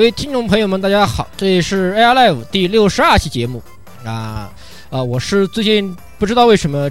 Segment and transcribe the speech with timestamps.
[0.00, 3.62] 各位听众朋友们，大家好，这里是 AI Live 第六十二期节目
[4.02, 4.50] 啊
[4.88, 5.02] 啊！
[5.02, 6.90] 我是最近不知道为什么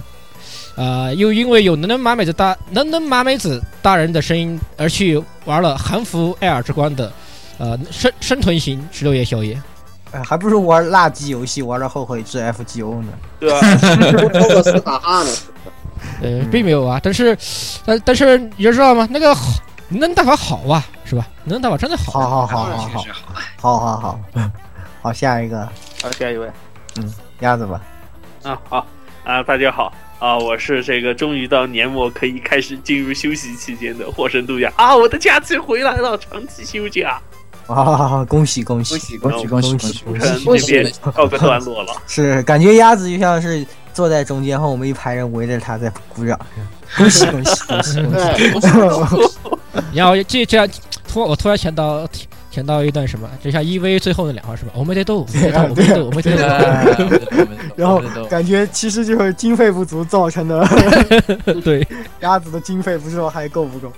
[0.76, 7.12] 啊，又因为有能能马美子大能能马美子大人的声音而去玩了韩服 Air 之光的
[7.58, 9.60] 呃生生存型十六夜宵夜。
[10.12, 13.08] 哎，还不如玩垃圾游戏，玩到后悔至 FGO 呢。
[13.40, 13.58] 对啊。
[16.22, 17.36] 呃，并没有啊，但是，
[17.84, 19.08] 但但是你知道吗？
[19.10, 19.34] 那个
[19.98, 21.26] 能大法好啊，是吧？
[21.44, 22.12] 能大法真的好。
[22.12, 23.04] 好好好好好，
[23.56, 24.20] 好好好，
[25.02, 25.68] 好下一个，
[26.00, 26.48] 好下一位，
[26.96, 27.82] 嗯，鸭子吧。
[28.44, 28.86] 啊好
[29.24, 37.20] 啊，大家好啊，我是这个终于到年末可以开始进入休息期间的获胜度假啊，我的假期回来了，长期休假。
[37.66, 38.24] 啊！
[38.28, 40.44] 恭喜恭喜恭喜恭喜恭喜！
[40.44, 40.66] 恭喜！
[40.66, 41.92] 这边告个段落了。
[42.08, 43.64] 是感觉鸭子就像是
[44.00, 46.40] 坐在中间，后我们一排人围着他在鼓掌。
[46.96, 48.02] 恭喜恭喜恭喜
[48.50, 48.66] 恭喜！
[49.92, 50.66] 然后 这这样
[51.06, 52.08] 突我突然想到
[52.50, 54.72] 想到一段什么，就像 EV 最后那两话是吧？
[54.74, 56.42] 我们得斗，我们得斗，我们得斗。
[57.76, 60.66] 然后感觉其实就是经费不足造成的。
[61.62, 61.86] 对，
[62.20, 63.92] 鸭子的经费不知道还够不够。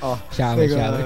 [0.00, 0.98] 哦，下位下位。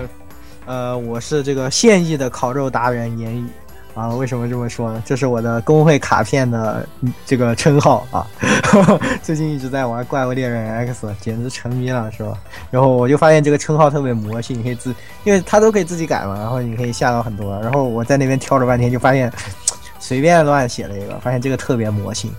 [0.66, 3.46] 呃，我是这个现役的烤肉达人言语
[3.94, 4.08] 啊。
[4.10, 5.02] 为什么这么说呢？
[5.04, 6.86] 这是我的工会卡片的
[7.26, 8.26] 这个称号啊。
[9.22, 12.38] 最近一直在玩怪物猎人 X，简直沉迷了，是吧？
[12.70, 17.60] 然后我就发现这个称号特别魔性，你可以自，因为它都可以自己改嘛，然后你可以下到很多。
[17.60, 19.32] 然后我在那边挑了半天，就发现
[19.98, 22.32] 随便乱写了一个，发现这个特别魔性，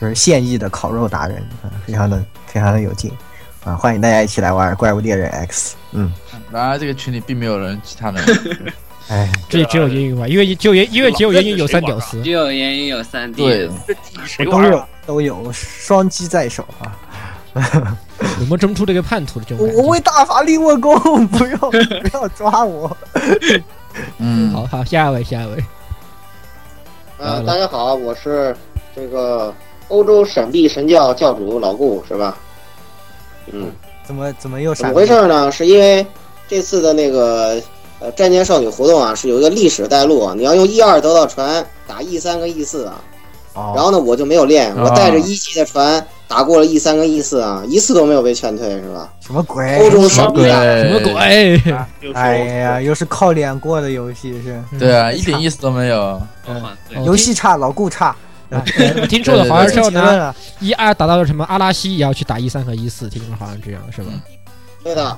[0.00, 1.42] 就是现役的烤肉达人，
[1.86, 3.12] 非常的非常的有劲
[3.64, 3.74] 啊！
[3.76, 6.12] 欢迎大家一起来玩怪物猎人 X，嗯。
[6.50, 8.24] 然而这个群里并没有人其他人，
[9.08, 10.26] 哎，这里只有言语吧？
[10.26, 13.70] 因为只有言，因为只有言语有三屌丝，只有言语有三 D，对，
[14.46, 16.96] 都有都有双击在手啊！
[18.38, 19.70] 怎么争出这个叛徒的这种？
[19.76, 20.92] 我为大法立过功，
[21.28, 21.76] 不要不
[22.14, 22.96] 要抓我！
[24.18, 25.64] 嗯，好好，下一位，下一位。
[27.18, 28.56] 呃，大家好，我是
[28.96, 29.54] 这个
[29.88, 32.36] 欧洲闪避神教教主老顾，是吧？
[33.52, 33.70] 嗯。
[34.06, 35.50] 怎么怎么又闪怎么回事呢？
[35.52, 36.04] 是因为
[36.46, 37.62] 这次的那个
[38.04, 43.00] 呃战舰少女活动啊，是有一个历史带路啊，你要用 E 二得到船打 E 三跟 E 四啊。
[43.54, 49.12] 然后呢，我就没有练，我带着一级的船打过了 E 三跟 E 四啊，一次都没有被劝退，是吧？
[49.24, 49.78] 什么鬼？
[49.78, 50.60] 欧洲闪避啊？
[50.60, 51.62] 什么鬼？
[52.14, 54.60] 哎呀，又是靠脸过的游戏是？
[54.76, 56.20] 对啊，一点意思都没有。
[57.06, 58.14] 游戏差，老顾差。
[58.50, 64.10] 我听说的好像是要拿一二打到了什么阿拉西，也要去打一三和一四，听说好像这样是吧？
[64.82, 65.16] 对的，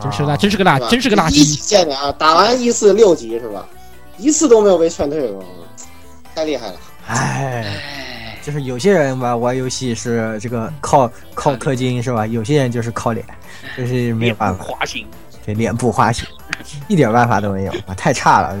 [0.00, 1.34] 真是垃，真是个垃，真是个垃圾。
[1.34, 3.66] 一线的啊，打完一次六级是吧？
[4.18, 5.44] 一次都没有被劝退过，
[6.34, 6.74] 太厉害了。
[7.06, 12.26] 哎，就是有些人吧，玩游戏是这个靠靠氪金是吧？
[12.26, 13.24] 有些人就是靠脸，
[13.76, 14.62] 就是没有办法。
[14.68, 15.06] 花心。
[15.44, 16.24] 这脸部花型，
[16.86, 17.94] 一点办法都没有啊！
[17.96, 18.56] 太差了，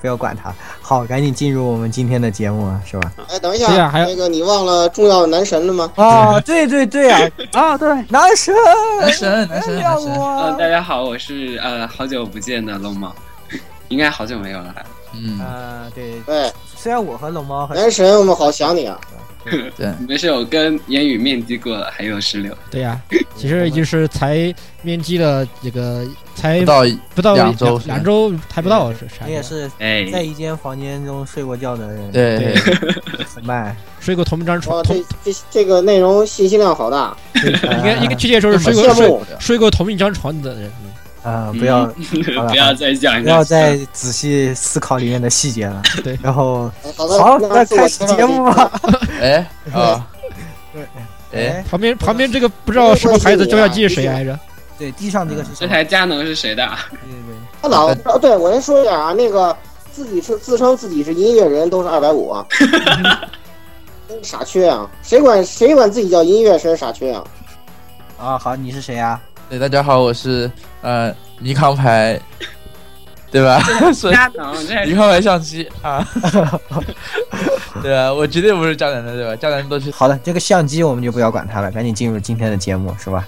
[0.00, 0.54] 不要管他。
[0.80, 3.12] 好，赶紧进入我们今天的节目啊，是吧？
[3.28, 5.90] 哎，等一下，还有那个你忘了重要男神了吗？
[5.96, 8.54] 啊，对对对啊，啊对， 男神，
[9.00, 10.12] 男神，男神，男神。
[10.12, 13.12] 嗯，大家好，我是呃好久不见的龙猫，
[13.88, 14.74] 应该好久没有了。
[15.16, 18.98] 嗯啊，对对，虽然我和龙猫男神，我们好想你啊。
[19.76, 22.56] 对，没事，我跟言语面基过了，还有石榴。
[22.70, 23.00] 对呀，
[23.36, 26.84] 其实就是才面基了这个，才不到
[27.14, 29.26] 不到两周，两周还不到是啥？
[29.26, 32.54] 你也是在一间房间中睡过觉的人，对，
[33.34, 34.82] 很慢， 睡过同一张床。
[34.84, 34.94] 这
[35.24, 40.70] 这这个内容信息量好大，应该应该 确切说是睡过睡睡过同一张床的人。
[41.24, 41.86] 啊，不要
[42.48, 45.82] 不要再讲，不要再仔细思考里面的细节了。
[46.04, 48.70] 对，然后好，那开始节目吧。
[49.20, 50.06] 哎啊，
[51.32, 54.38] 对，哎，旁边旁边这个不知道什么牌子照相机是谁来着？
[54.78, 56.68] 对，地上这个是这台佳能是谁的？
[56.90, 59.56] 对对，他老哦，对我先说一下啊，那个
[59.92, 62.44] 自己是自称自己是音乐人，都是二百五啊，
[64.20, 64.90] 傻缺啊！
[65.02, 67.24] 谁管谁管自己叫音乐，谁是傻缺啊？
[68.18, 69.18] 啊，好，你是谁呀？
[69.48, 70.50] 对，大家好，我是
[70.80, 72.18] 呃尼康牌，
[73.30, 73.60] 对吧？
[74.10, 76.06] 佳能，尼康牌相机啊。
[77.82, 79.36] 对啊，我绝对不是佳能的，对吧？
[79.36, 80.18] 佳能都是好的。
[80.24, 83.26] 这个相机我们就不要管它了，赶紧进入今天的节目，是吧？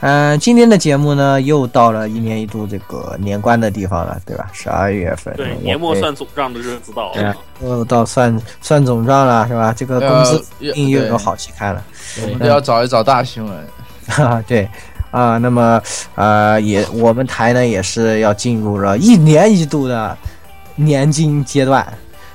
[0.00, 4.48] 嗯，今天的节目呢，又到了一年一度这个年关的地方了，对吧？
[4.52, 9.74] 十二月份，对，年末算总账的日子到了，又到算算总账了，是吧？
[9.76, 11.82] 这个公司又有好戏看了，
[12.22, 13.66] 我们都要找一找大新闻。
[14.06, 14.68] 哈，对。
[15.10, 15.80] 啊，那么，
[16.14, 20.16] 呃，也我们台呢也是要进入了一年一度的
[20.74, 21.86] 年金阶段。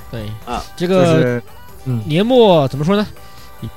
[0.09, 1.41] 对啊，这个
[1.85, 3.05] 嗯，年末怎么说呢？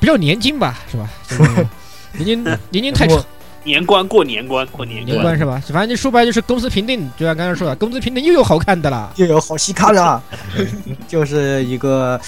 [0.01, 1.09] 不叫年金吧，是吧？
[2.17, 3.23] 年金年金太长，
[3.65, 5.61] 年关过年关过年年关是吧？
[5.69, 10.23] 反正就说白就是公司评定，就像刚刚说的，公司评定又有好看的啦，又有好戏看了
[11.07, 12.19] 就是一个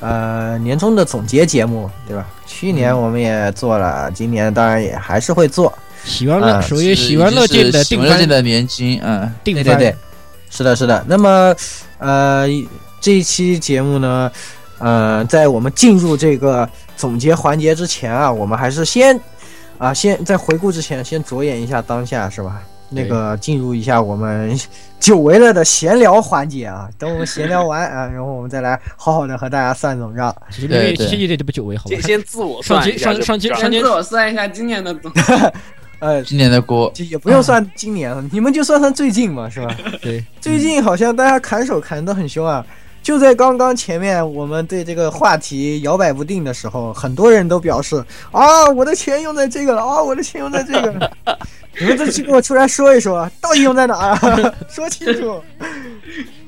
[0.00, 2.26] 呃年终的总结节目，对吧？
[2.46, 5.72] 去年我们也做了，今年当然也还是会做。
[6.04, 9.96] 喜欢乐属于喜欢乐界的定番的年金，嗯，定番，对对对，
[10.50, 11.04] 是的，是的。
[11.08, 11.54] 那么
[11.98, 12.46] 呃
[13.00, 14.30] 这一期节目呢，
[14.78, 19.18] 呃，在我们进入这个总结环节之前啊，我们还是先。
[19.78, 22.62] 啊，先在回顾之前，先着眼一下当下，是吧？
[22.88, 24.56] 那个进入一下我们
[25.00, 26.88] 久违了的闲聊环节啊。
[26.96, 30.32] 等我们闲聊完啊， 然后我们再来好好的和大家算总账。
[30.56, 31.96] 对对，这这不久违，好吧？
[31.96, 35.10] 先先自我算一下，上上上先自我算一下今年的总。
[36.02, 39.72] 呃，今年的锅也不用算今年了，你们就算算最近嘛，是吧？
[40.02, 42.66] 对，最近好像大家砍手砍得很凶啊。
[43.04, 51.10] 就在刚刚前面，我们对这个话题摇摆不定的时候，很多人都表示啊，我的钱用在这个了啊，我的钱用在这个了。
[51.78, 54.54] 你们这去给我出来说一说，到底用在哪儿？
[54.68, 55.40] 说清楚。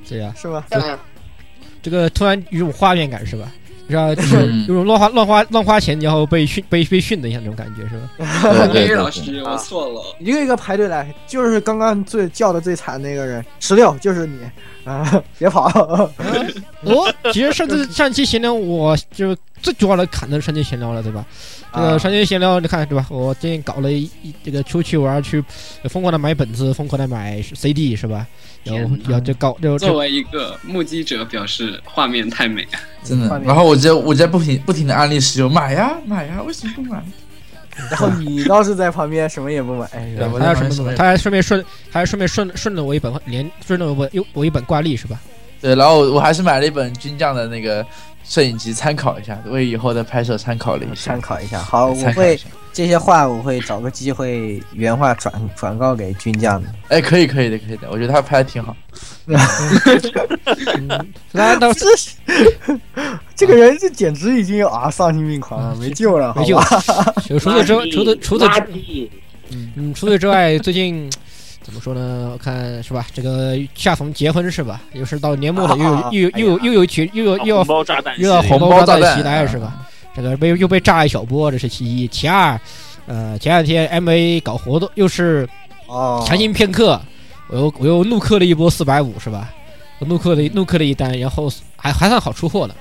[0.08, 0.64] 对呀是吧？
[1.80, 3.52] 这个突然有种画面感，是吧？
[3.88, 8.66] 知道就是有种乱花乱花乱花钱，然后被训被被训的一下那种感觉，是吧？
[8.72, 10.00] 对老师，我错了。
[10.18, 14.38] 一个一个排队来，就是刚刚最叫的最惨那个人，十六，就是你。
[14.84, 15.22] 啊！
[15.38, 16.10] 别跑！
[16.82, 21.24] 我 其实上次上期闲聊，我就最主要的砍的是上期闲聊了，对吧？
[21.74, 23.06] 这个上期闲聊，你看对吧？
[23.10, 24.10] 我最近搞了一
[24.44, 25.42] 这个出去玩去，
[25.88, 28.26] 疯狂的买本子，疯狂的买 CD，是吧？
[28.62, 33.40] 然后要就搞就作为一个目击者，表示画面太美啊，真的。
[33.44, 37.02] 然后我在我在不停不停的安利室友买呀买呀，为什么不买？
[37.90, 39.88] 然后你倒是在旁边什么也不买，
[40.38, 40.94] 他还什么？
[40.94, 45.20] 他还顺便顺，还顺便顺顺了我一本连顺了我又我一本挂历是吧？
[45.64, 47.82] 对，然后我还是买了一本军将的那个
[48.22, 51.12] 摄影机参考一下，为以后的拍摄参考了一下。
[51.12, 52.38] 参考一下，好，我会
[52.70, 56.68] 这些话我会找个机会原话转转告给军将的。
[56.88, 58.76] 哎，可以可以的可以的，我觉得他拍的挺好。
[61.32, 61.86] 难道是
[63.34, 63.74] 这个人？
[63.78, 66.60] 这简直已经啊丧心病狂了，没救了，没救。
[67.38, 68.62] 除此之除此除此之
[69.50, 71.10] 嗯除此之外，最近
[71.64, 72.30] 怎么说呢？
[72.32, 73.06] 我看是吧？
[73.14, 74.82] 这个夏逢结婚是吧？
[74.92, 75.74] 又是到年末了，
[76.12, 77.64] 又有又有又有又有群又有又要
[78.18, 79.86] 又要红包炸弹袭来是吧？
[80.14, 82.06] 这个被又被炸一小波，这是其一。
[82.06, 82.60] 其二，
[83.06, 85.48] 呃，前两天 M A 搞活动，又是
[86.26, 87.00] 强行骗客。
[87.48, 89.50] 我又我又怒氪了一波四百五是吧？
[90.00, 92.74] 我怒氪了怒氪了一单，然后还还算好出货了，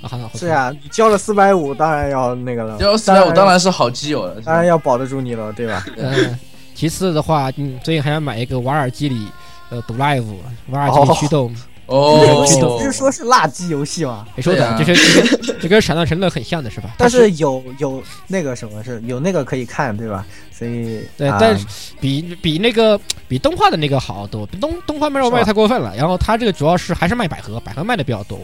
[0.00, 0.38] 啊，还算好。
[0.38, 2.78] 是呀，你交了四百五，当然要那个了。
[2.78, 5.84] 交四百五当然是好基友了，当然要保得住你了，对吧？
[5.96, 6.38] 嗯。
[6.78, 9.26] 其次的话，嗯，最近还想买一个瓦尔基里，
[9.68, 10.24] 呃，赌 live，
[10.68, 11.52] 瓦尔基里驱动。
[11.86, 12.46] 哦，
[12.78, 14.24] 不是说是垃圾游戏吗？
[14.36, 16.90] 没说的，就是就跟闪亮神乐很像的是吧？
[16.96, 20.24] 但是有有那个什么是有那个可以看对吧？
[20.52, 21.66] 所以对，但是
[22.00, 22.96] 比比那个
[23.26, 25.96] 比动画的那个好多，动动画卖肉卖太过分了。
[25.96, 28.38] 然后它这个主要是还是卖百合，百合卖的比较多。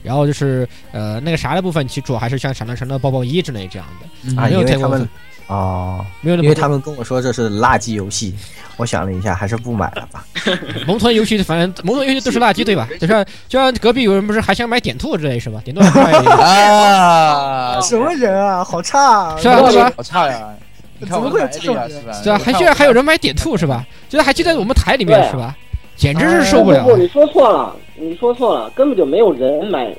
[0.00, 5.08] 然后就是呃那个啥的部分，其实主要还是像闪亮神乐、抱抱一之类这样的，没有太过分。
[5.50, 8.32] 哦，没有，因为他们跟我说这是垃圾游戏，
[8.76, 10.24] 我想了一下，还是不买了吧。
[10.86, 12.88] 萌豚游戏反正萌豚游戏都是垃圾，对吧？
[13.00, 15.60] 就 像就像隔壁有人不是还想买点兔之类是吧？
[15.64, 15.82] 点兔
[16.30, 19.92] 啊，什么人啊，好差，啊是吧？
[19.96, 20.54] 好差呀！
[21.00, 21.88] 怎么会这样？
[22.22, 22.38] 是吧？
[22.38, 23.84] 还居然还有人买点兔是吧？
[24.08, 25.56] 居然还记在我们台里面是吧？
[25.96, 26.84] 简直是受不了！
[26.84, 29.92] 不，你说错了，你说错了，根本就没有人买。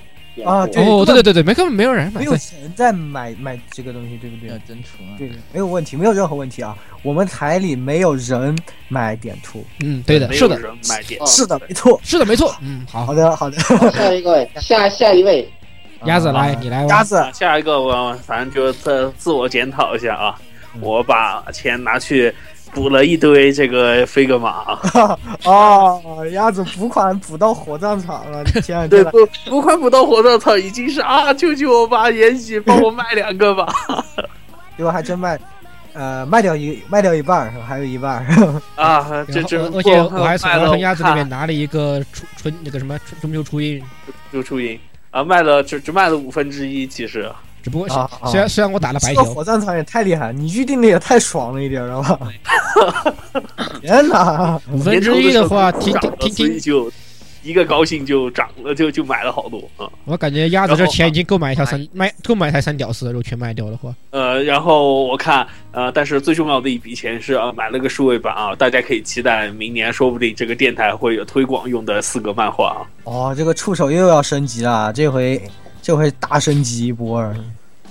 [0.46, 4.50] 啊，哦，对对对对，没根本没有人买，没有人在买买这个东西，对不对？
[4.68, 6.76] 真图啊，对，没有问题，没有任何问题啊。
[7.04, 8.58] 我们台里没有人
[8.88, 10.58] 买点图，嗯，对的，是的，
[10.88, 13.58] 买点，是的，没错，是的，没错，嗯，好，好的，好的。
[13.92, 15.48] 下一个，下下一位，
[16.06, 20.40] 鸭子来，你来，鸭子，下一个我反正就自自我检讨一下啊，
[20.80, 22.34] 我把钱拿去。
[22.74, 24.64] 补了一堆这个飞格玛
[25.46, 26.02] 哦，
[26.32, 31.34] 鸭子补款补到火葬场了，天对补补款补到火葬场已经是啊！
[31.34, 33.68] 求求我吧，延禧帮我卖两个吧。
[34.78, 35.38] 结果还真卖，
[35.94, 38.26] 呃，卖掉一卖掉一半，还有一半
[38.76, 39.26] 啊！
[39.32, 43.84] 这这而且我还从从鸭子那边拿了一个春春那个什么中秋初音，
[44.32, 44.80] 就初音
[45.12, 47.30] 啊，卖了只只卖了五分之一，其实。
[47.64, 47.88] 只不过
[48.26, 52.20] 虽然虽然我打了白条，火葬场也太厉害，你预定的也太爽了一点，知道吧？
[53.82, 56.92] 天哪，五分之一的话，听听听就
[57.44, 59.90] 一个高兴就涨了，就就买了好多啊！
[60.06, 63.94] 我感觉鸭子这钱已经够买一条三卖够买一台三屌丝的，如果全卖掉的话。
[64.12, 72.82] 呃，然后我看呃，但是最重要的一笔钱是啊，买了个数位版啊，大家可以期待明年说不定这个电台会有推广用的四个漫画啊。
[73.06, 75.42] 哦，这个触手又要升级了，这回。
[75.82, 77.34] 这回大升级一波，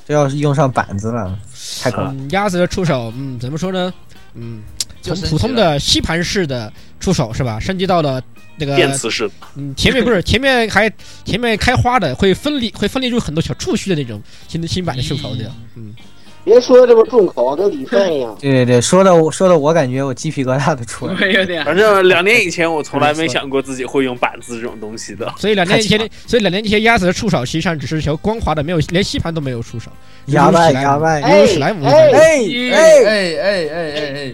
[0.07, 1.39] 这要是用上板子了，
[1.83, 2.15] 太可怕。
[2.31, 3.93] 鸭子的触手，嗯，怎么说呢？
[4.35, 4.63] 嗯，
[5.03, 8.23] 从普通的吸盘式的触手是吧，升级到了
[8.57, 10.89] 那个电磁式，嗯，前面不是前面还
[11.25, 15.95] 前面开花的，会分离会分离出很多小触须的那种新新版的触手的，嗯，
[16.43, 18.37] 别说的这么重口，跟李帆一样。
[18.41, 21.19] 对对对，说的我说的我感觉我鸡皮疙瘩都出来了。
[21.21, 25.33] 我有点反正两年以前我从来没想过自己会用板子这种东西的。
[25.37, 29.91] 所以两年以前的，所以两年以前鸭子的触手实际上只是条光滑的，没有连吸盘都没有触手，
[30.27, 31.85] 牙拜史莱姆牙拜，犹如史莱姆。
[31.85, 34.33] 哎哎哎，哎哎哎哎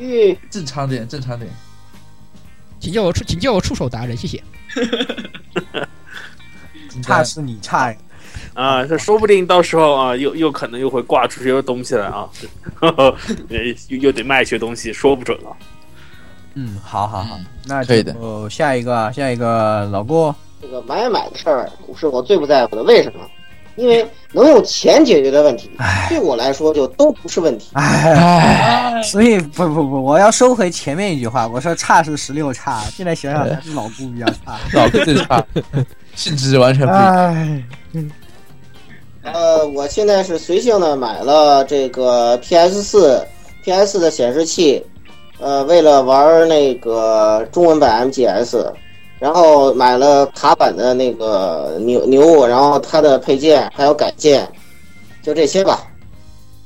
[0.00, 1.48] 哎，正常点，正常点。
[2.80, 4.42] 请叫我触，请叫我触手达人，谢谢。
[7.02, 7.96] 差是你差呀。
[8.54, 12.28] 啊，这说不定到时候啊，又又可能又会挂出些东西来啊，
[12.80, 13.14] 呃
[13.88, 15.56] 又又得卖些东西，说不准了。
[16.54, 20.32] 嗯，好好好嗯，那可以的就下一个下一个老顾，
[20.62, 23.20] 这个买买的事儿是我最不在乎的，为什么？
[23.76, 25.68] 因为能用钱解决的问题，
[26.08, 27.70] 对我来说就都不是问题。
[27.72, 34.56] 哎，哎，所以不不不，我要收回前面一句话，我说差是十六差，现在想想还是老顾比较差。
[34.74, 35.44] 老顾最差，
[36.14, 38.12] 性质完全不一样。
[39.24, 43.26] 哎，呃，我现在是随性的买了这个 PS 四
[43.64, 44.82] PS 的显示器，
[45.40, 48.70] 呃，为了玩那个中文版 MGS，
[49.18, 54.46] 然后买了卡版的那个牛牛，然后它的配件还有改件，
[55.22, 55.80] 就这些吧。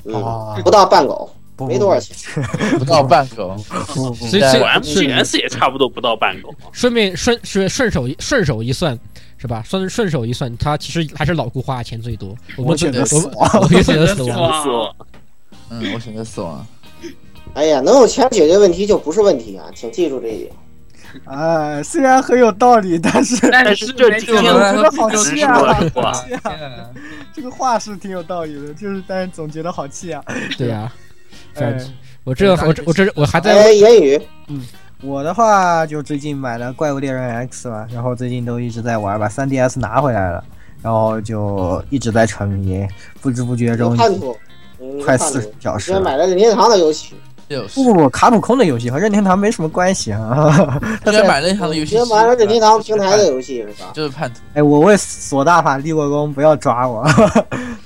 [0.04, 0.60] 嗯，哦。
[0.64, 2.42] 不到半狗，不没多少钱。
[2.78, 2.84] 不。
[2.84, 3.54] 到半狗，
[3.94, 8.98] 不不所以对我所以 MGS 也差不多不到半狗，顺便顺顺顺手一顺手一算，
[9.38, 9.62] 是吧？
[9.64, 12.37] 顺顺手一算，他其实还是老顾花钱最多。
[12.57, 14.95] 我们 选择死我亡我选择死亡。
[15.71, 16.66] 嗯，我选择死亡。
[17.54, 20.50] 哎呀，能有钱解决问题就不是问题啊，请记住这一点。
[21.25, 26.90] 哎，虽然很有道理，但是但是这几天没有我觉得好气啊！
[27.33, 30.23] 这个话是挺有道理的，就是但是总觉得好气啊。
[30.59, 30.92] 对呀、
[31.54, 31.78] 哎
[32.25, 34.21] 我这我这我这我还在哎，言语，
[35.02, 40.42] 我的话就最近买了《怪物猎人 X》嘛，然后最近都一直在玩，把 3DS 拿回来了，
[40.82, 42.84] 然后就一直在沉迷，
[43.20, 44.36] 不知不觉中叛徒，
[44.80, 47.14] 嗯快有叛徒40小时买了任天堂的游戏，
[47.76, 50.80] 不不不，卡普空的游戏和任天堂没什么关系啊。
[51.04, 53.90] 他在买任天堂的游戏之前玩了任天堂平台的游戏是吧？
[53.94, 54.40] 就是叛徒。
[54.54, 57.08] 哎，我为索大法立过功，不要抓我。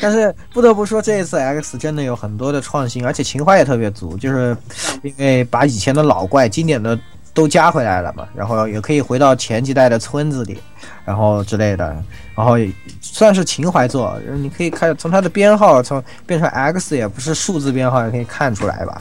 [0.02, 4.56] 但是不得不说，这一次 X 真的有很多的创新，而且情怀也特别足，就是
[5.04, 6.98] 因为把以前的老怪、经典的
[7.32, 10.58] 都加回来了嘛，然后也可以回到前几代的村子里，
[11.04, 11.96] 然后之类的，
[12.34, 12.68] 然后也
[13.00, 14.20] 算是情怀作。
[14.34, 19.00] 你可以看从它的编号从变成 X，也不是数字编号，也可以看出来吧。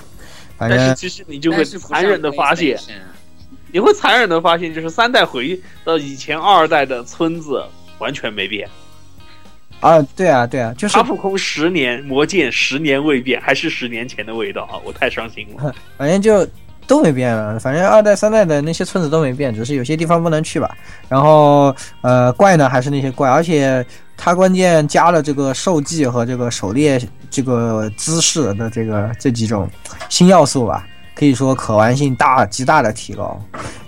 [0.56, 2.80] 反正但是其实你就会残忍的发现
[3.72, 7.64] 你会残忍的发现，就是三代回到以前二代的村子
[7.98, 8.70] 完全没变，
[9.82, 14.80] 啊，对啊，对啊，就是卡普空十年，魔剑十年未变，还是十年前的味道啊！
[14.86, 15.76] 我太伤心了。
[15.98, 16.48] 反正就
[16.88, 20.70] 都没变了，反正二代、三代的那些村子都没变，只是有些地方不能去吧。
[21.10, 23.86] 然后呃，怪呢还是那些怪，而且
[24.16, 29.68] 它关键加了这个兽技和这个狩猎这个姿势的这个这几种
[30.10, 30.86] 新要素吧，
[31.22, 33.40] 可以说可玩性大极大的提高。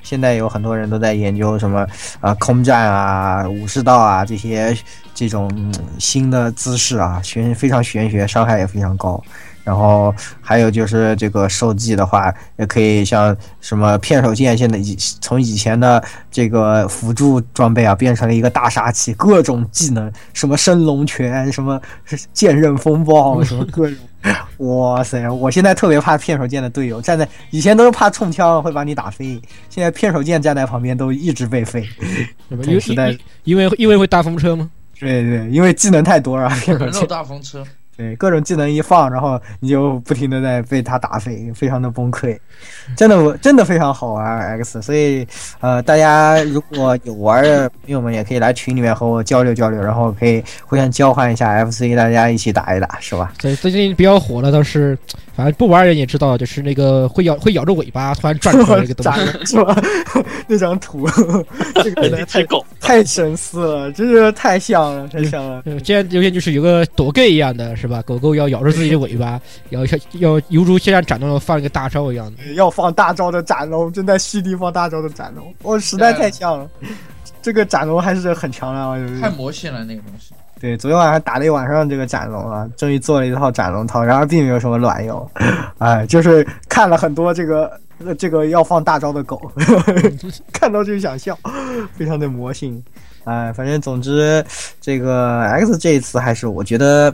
[0.04, 1.84] 现在有很多人都在研究什么
[2.22, 4.78] 啊、空战啊、武士道啊这些
[5.16, 5.50] 这种、
[5.98, 9.20] 新的姿势啊，玄非常玄学，伤害也非常高。
[9.64, 21.82] 然后还有就是这个兽技的话，也可以像什么片手剑，现在以从以前的这个辅助装备啊，变成了一个大杀器，各种技能，什么升龙拳，什么
[22.34, 23.98] 剑刃风暴， 什么各种。
[24.58, 25.30] 哇塞！
[25.30, 31.86] 我现在特别怕片手剑的队友，站在以前都是怕冲枪会把你打飞，现在片手剑站在旁边都一直被飞。
[32.50, 34.70] 因为这个时代因为因为会大风车吗？
[34.98, 42.38] 对对，因为技能太多了， 片手人肉剑大风车，对，各种技能一放，然后你就不停的在被他打飞，非常的崩溃，
[42.98, 44.26] 真的真的非常好玩
[44.58, 45.28] X，所以
[45.60, 53.32] 呃，大家如果有玩的朋友们也可以来群里面和我交流交流，然后可以互相交换一下 FC，大家一起打一打，是吧？
[53.40, 54.98] 对，最近比较火的倒是，
[55.36, 59.46] 反正不玩人也知道，就是那个会咬会咬着尾巴突然转出来那个东西。
[59.46, 59.76] 是吧？
[60.48, 61.08] 那张图，
[61.76, 65.62] 这个太太狗，太神似了，真是太像了，太像了。
[65.66, 68.02] 呃，这样有点就是有个躲 gay 一样的，是吧？
[68.04, 69.38] 狗狗要咬着自己的尾巴，
[69.72, 72.54] 要要要犹如就像斩龙放一个大招一样的。
[72.54, 76.70] 要放大招的斩龙，正在蓄力放大招的斩龙，我、实在太像了。
[77.42, 80.34] 这个斩龙还是很强的，太魔性了那个东西。
[80.62, 85.30] 对，昨天晚上打了一晚上这个斩龙啊，终于做了一套斩龙套，然而并没有什么卵用，
[85.80, 89.52] 哎，就是看了很多这个呃这个要放大招的狗，
[90.54, 91.38] 看到就想笑，
[91.96, 92.82] 非常的魔性，
[93.26, 94.42] 哎，反正总之
[94.80, 97.14] 这个 X 这一次还是我觉得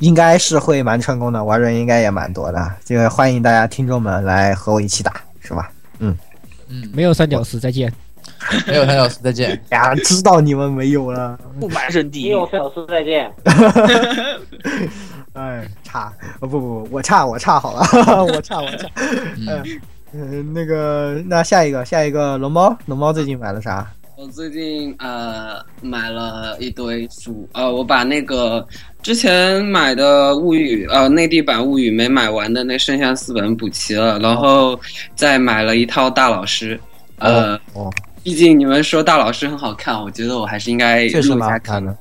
[0.00, 2.72] 应该是会蛮成功的，玩人应该也蛮多的。
[2.84, 5.70] 这个欢迎大家听众们来和我一起打，是吧？
[5.98, 6.16] 嗯
[6.68, 7.92] 嗯，没有三角四，再见。
[8.66, 9.60] 没有三角四，再见。
[9.70, 11.38] 呀，知道你们没有了。
[11.60, 12.28] 不满身第一。
[12.28, 13.30] 没有三角四，再见。
[15.34, 18.88] 哎，差，不不不，我差我差好了，我 差我差。
[18.96, 19.62] 嗯
[20.12, 23.86] 嗯，那个，那下一个下一个龙猫，龙猫最近买了啥？
[24.16, 28.66] 我最近呃买了一堆书，呃，我把那个
[29.02, 34.78] 之前买的物语呃内地版物语没买完的那剩下四本补齐了，然后
[35.14, 36.78] 再买了一套大老师，
[37.18, 37.90] 呃，哦，
[38.22, 41.96] 毕竟你们说大老师很好看，我觉得我还是应该确实录一下蛮好看的。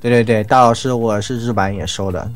[0.00, 2.30] 对对对，大老师我是日版也收的。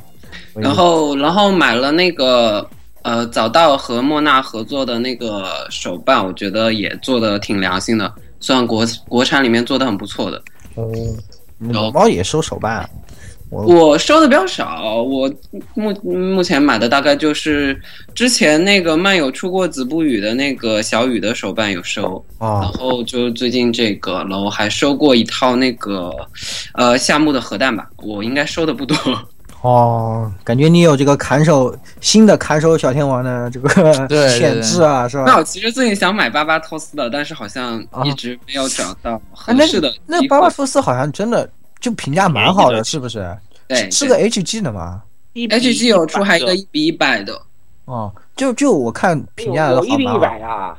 [0.55, 2.69] 然后，然后买了那个
[3.03, 10.43] 呃早稻和莫娜合作的那个手办，我觉得也做的挺良心的，算国国产里面做的很不错的。
[10.75, 10.91] 哦，
[11.71, 12.89] 老猫也收手办啊。
[13.53, 15.31] 我我收的比较少，我
[15.75, 17.79] 目目前买的大概就是
[18.15, 26.11] 之前那个漫友出过子不语的那个小雨的手办有收，然哦后就最近这个，然后还收过一套那个
[26.73, 28.97] 呃夏目的核弹吧，我应该收的不多。
[29.61, 33.69] 哦，感觉你有这个砍手新的砍手小天王的这个
[34.31, 35.25] 潜质啊，是吧？
[35.27, 41.49] 那我其实最近想买巴巴托斯的，但是好像一直没有找到合适的那巴巴托斯好像真的
[41.83, 43.37] 就评价蛮好的，是不是？
[43.69, 45.03] 对是个 HG 的吗
[45.35, 47.39] ？HG 有出还有一个一比一百的，
[47.85, 50.75] 哦，就就我看评价的好有一比一百啊。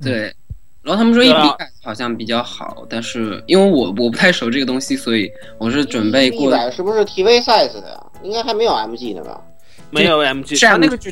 [0.00, 0.32] 对。
[0.80, 8.06] 然后他们说一比一百好像比较好，但是因为我我不太熟这个东西，所以我是准备一过百是不是 TV size 的呀？
[8.22, 9.40] 应该还没有 MG 的吧？
[9.90, 11.10] 没有 MG，是它那个就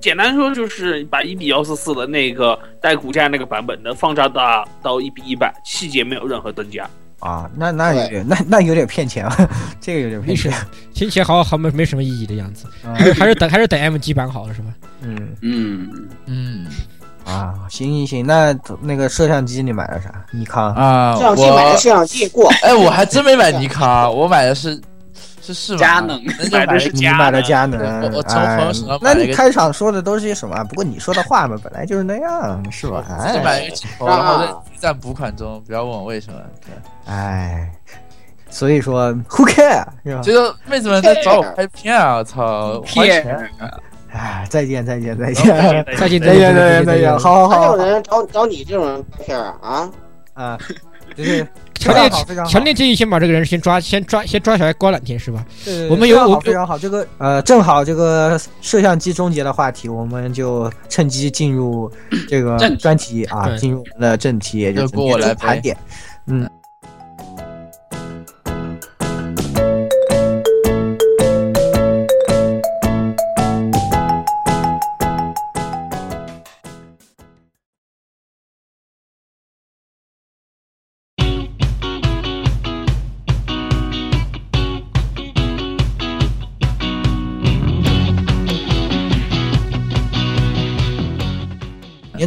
[0.00, 6.88] 简单说就是把一比幺四四的那个带骨架那个版本的放大到到一比一百，细节没有任何增加。
[7.20, 9.48] 啊，那那有点那那有点骗钱啊，
[9.80, 10.52] 这个有点骗钱。
[10.92, 14.68] 听起来好好没没什么意义的样子，啊还是还是等还是等 MG 版好了是吧？
[15.02, 15.88] 嗯嗯，
[16.26, 16.66] 嗯
[17.24, 20.12] 啊，行行行，那那个摄像机你买了啥？
[20.32, 24.80] 尼康啊，摄像机买的摄像机过， 哎，我还真没买尼康， 我买的是
[25.42, 30.62] 是是佳能那就买的是你买的佳能我我，从哎朋友手上那你开场说的都是些什么？
[30.64, 33.04] 不过你说的话嘛，本来就是那样，是吧？
[33.26, 36.38] 自己买了哎一个镜头，然后在在补款中，不要问我为什么。
[36.60, 37.70] 对，哎，
[38.50, 40.20] 所以说 who care 是吧？
[40.22, 42.16] 这个妹子们在找我拍片啊！
[42.16, 43.50] 我操，花骗钱！
[44.12, 49.90] 哎，再见再见再见再见再见再见再见，好好还有人找找你这种人拍片儿啊？
[50.34, 50.58] 啊，
[51.16, 51.46] 就是
[51.80, 55.44] 强烈好非常强烈建议先把这个人先抓先抓先抓起来关两天是吧？
[55.64, 61.90] 对对对我们有非常好我非常好，这个呃，正好这个摄像机终结的话题，我们就趁机进入
[62.28, 65.76] 这个 专题啊，进入我们的正题，也就是就过我来盘点。
[66.26, 66.48] 嗯，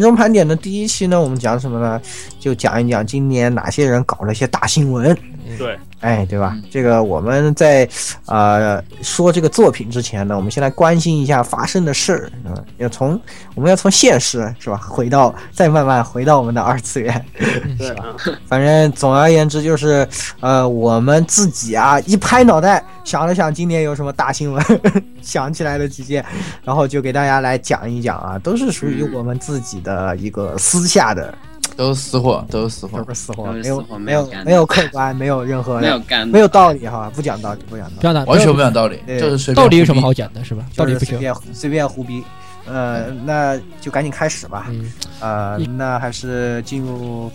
[0.04, 2.00] 终盘点的第一期呢，我们讲什么呢？
[2.40, 5.18] 就讲一讲今年哪些人搞了一些大新闻。
[5.58, 6.52] 对，哎，对吧？
[6.56, 6.64] 嗯？
[6.72, 7.88] 这个我们在
[8.26, 13.20] 呃说这个作品之前呢，我们先来关心一下发生的事儿嗯，要从
[13.56, 17.26] 我们要从现实是吧，回到再慢慢回到我们的二次元。
[17.80, 18.06] 是吧？
[18.48, 20.08] 反正总而言之就是，
[20.40, 24.64] 呃，我们自己啊一拍脑袋想了想今年有什么大新闻，
[25.22, 26.24] 想起来了几件，
[26.64, 31.34] 然后就给大家来讲一讲啊，都是属于我们自己的一个私下的，
[31.76, 33.08] 都是私货，都是私货都。
[33.08, 40.66] 是私货，没有没没有没有客观，没有任何没有干没有道理哈，不讲道理，不讲道理完全不讲道理，对就是随便道理有什么好讲的是吧？
[40.76, 41.20] 道理不行。
[41.20, 42.24] 就是随便随便胡逼，
[42.66, 44.68] 呃，那就赶紧开始吧。
[44.70, 47.32] 嗯，呃，那还是进入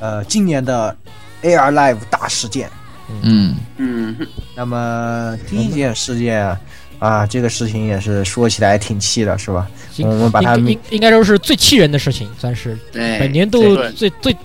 [0.00, 0.94] 呃今年的
[1.42, 2.70] AR Live 大事件。
[3.22, 4.14] 嗯，嗯，
[4.54, 6.54] 那么第一件事件
[6.98, 9.66] 啊，这个事情也是说起来挺气的，是吧？
[9.92, 14.36] 行我们把它应应应该说是最气人的事情，算是对，本年度最最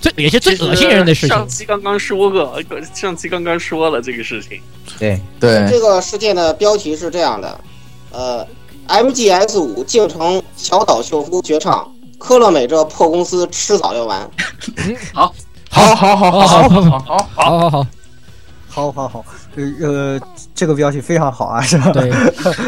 [0.00, 1.46] 最也是最恶心人的事情上。
[1.48, 2.60] 期刚刚说过，
[2.94, 4.60] 上期刚刚说了这个事情。
[4.98, 7.60] 对，对，这个事件的标题是这样的，
[8.10, 8.46] 呃
[8.88, 14.28] ，MGS 五竟成小岛秀夫绝唱，科乐美这破公司迟早要完。
[15.14, 15.32] 好，
[15.70, 17.86] 好，好，好，好，好，好，好，好好
[18.70, 19.24] 好，好好好，
[19.56, 20.20] 呃呃，
[20.54, 21.90] 这个标题非常好啊，是吧？
[21.90, 22.08] 对，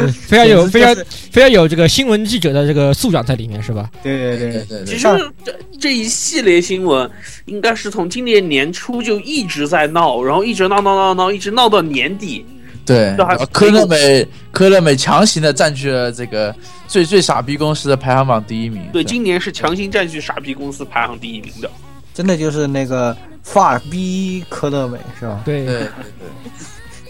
[0.01, 0.93] 嗯 非常有非常
[1.31, 3.89] 非常有这个新闻记者的这个素养在里面，是吧？
[4.03, 5.07] 对对对，对对对，其实
[5.45, 7.09] 这这一系列新闻
[7.47, 12.45] 应该是从今年年初就一直在闹，然后一直闹闹闹闹，一直闹到年底，
[12.85, 13.17] 对，
[13.53, 16.53] 科乐美科乐美强行的占据了这个
[16.89, 18.83] 最最傻逼公司的排行榜第一名。
[18.93, 21.71] 对，今年是强行占据傻逼公司排行第一名的。
[22.13, 25.43] 真的就是那个发逼科乐美是吧？
[25.45, 25.89] 对对对，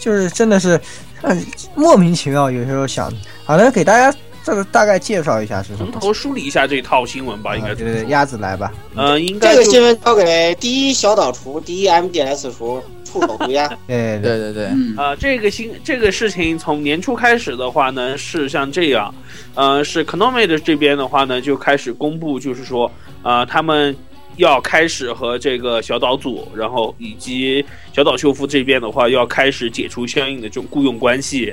[0.00, 0.80] 就是真的是，
[1.20, 2.50] 嗯，莫名其妙。
[2.50, 3.12] 有时候想，
[3.44, 5.92] 好的，给大家这个大概介绍一下是什么。
[5.92, 7.74] 从头梳理一下这套新闻吧，应该。
[7.74, 8.72] 对对，鸭子来吧。
[8.96, 13.68] 呃，应该这个新闻交给第一小岛厨，第一 MDS 厨，出口涂鸦。
[13.86, 14.70] 对对对对。
[14.96, 19.14] 呃，这个新这个事情从年初开始的话呢，是像这样，
[19.54, 22.90] 呃，是 Konami 的这边的话呢，就开始公布，就是说，
[23.22, 23.94] 呃，他们。
[24.36, 31.52] 要开始和这个小岛组，然后以及小岛秀夫这边的话，要开始解除相应的这种雇佣关系。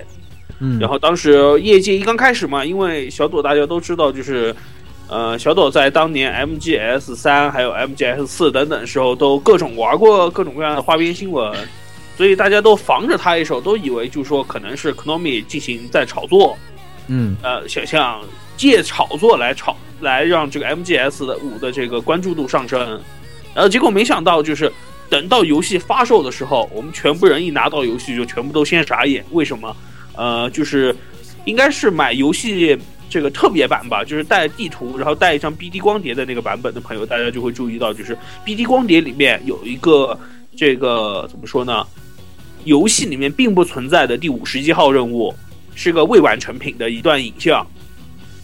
[0.60, 4.54] 嗯，然后当时业界一刚开始嘛，因为小朵大家都知道，就是
[5.08, 11.54] 呃，小朵在当年 MGS 三还有 MGS 四等等时候都各种玩过各种各样的花边新闻，
[12.18, 16.58] 所以大家都防着他一手，都以为就是说可能是 Konami 进行在炒作。
[17.08, 18.22] 嗯，呃，想象
[18.60, 19.74] 借炒作来炒。
[20.02, 22.80] 来让这个 MGS 的五的这个关注度上升，
[23.54, 24.72] 然后结果没想到就是
[25.10, 29.22] 等到游戏发售的时候，我们全部人一拿到游戏就全部都先傻眼。
[29.32, 29.76] 为什么？
[30.16, 30.96] 呃，就是
[31.44, 40.18] 应该是买游戏这个特别版吧，就是带地图，然后带一张 BD 光碟的那个版本的朋友，大家就会注意到，就是 BD 光碟里面有一个
[40.56, 41.86] 这个怎么说呢？
[42.64, 45.36] 游戏里面并不存在的第五十一号任务，
[45.76, 47.68] 是个未完成品的一段影像。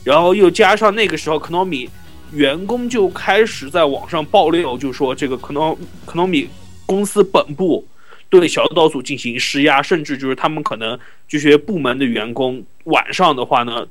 [0.06, 1.90] 然后又加上那个时候，Konami
[2.32, 6.48] 员工就开始在网上爆料，就说这个 Konami Konami
[6.86, 7.88] 公司本部
[8.30, 13.88] 对小岛组进行施压，甚至就是他们可能这些部门的员工晚上的话呢，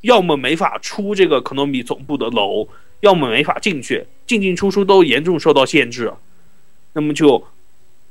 [0.00, 2.66] 要么没法出这个 Konami 总部的楼，
[3.02, 6.12] 要么没法进去，进进出出都严重受到限制。
[6.92, 7.46] 那么就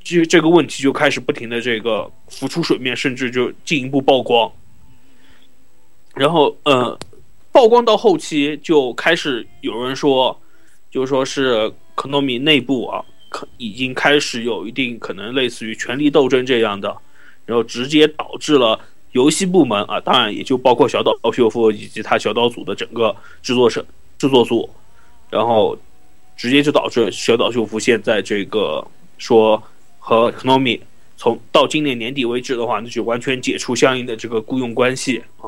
[0.01, 4.49] 就这个问题就开始不停的这个浮出水面，甚至就进一步曝光。
[6.13, 6.97] 然后，呃。
[7.55, 10.37] 曝光到后期就开始有人说，
[10.91, 16.93] 就说是科诺米内部啊，可已经开始有一定可能类似于权力斗争这样的，
[17.45, 18.77] 然后直接导致了
[19.13, 23.85] 游戏部门啊，当然也就包括小岛秀夫以及他小岛组的整个制作社
[24.17, 24.69] 制作组，
[25.29, 25.77] 然后
[26.35, 28.85] 直接就导致小岛秀夫现在这个
[29.17, 29.63] 说
[29.97, 30.77] 和科诺米
[31.15, 35.47] 从到今年年底为止的话，那就完全解除相应的这个雇佣关系啊，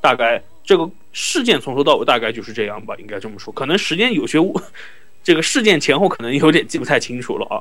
[0.00, 0.90] 大概这个。
[1.14, 3.52] 事件从头到尾大概就是这样吧，应该这么说。
[3.52, 4.58] 可能时间有些误，
[5.22, 7.60] 这个事件前后可能有点记不太清楚了啊。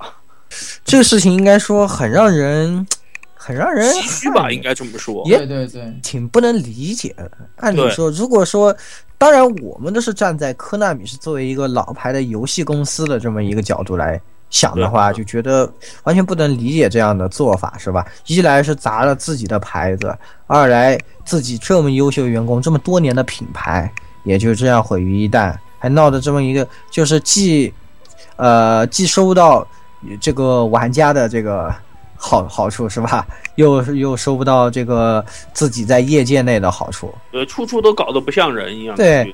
[0.86, 2.88] 这个事情应该说很让人，
[3.34, 5.22] 很让人唏嘘吧，应该这么说。
[5.26, 7.30] 对对对，挺不能理解的。
[7.58, 8.74] 按理说，如果说，
[9.18, 14.22] 当然我们都是站在科纳米是作为一个老牌的游戏公司的这么一个角度来。
[14.52, 15.68] 想的话就觉得
[16.04, 18.06] 完全不能理解这样的做法，是吧？
[18.28, 20.14] 一来是砸了自己的牌子，
[20.46, 23.90] 二来自己这么优秀员工，这么多年的品牌
[24.24, 27.74] 也就这样毁于一旦，还闹得这么一个，就是既，
[28.36, 29.66] 呃，既收不到
[30.20, 31.74] 这个玩家的这个
[32.18, 33.26] 好好处，是吧？
[33.56, 38.98] 又又收不到这个自己在业界内的好处，呃，处处都搞得不像人一样。
[38.98, 39.34] 对，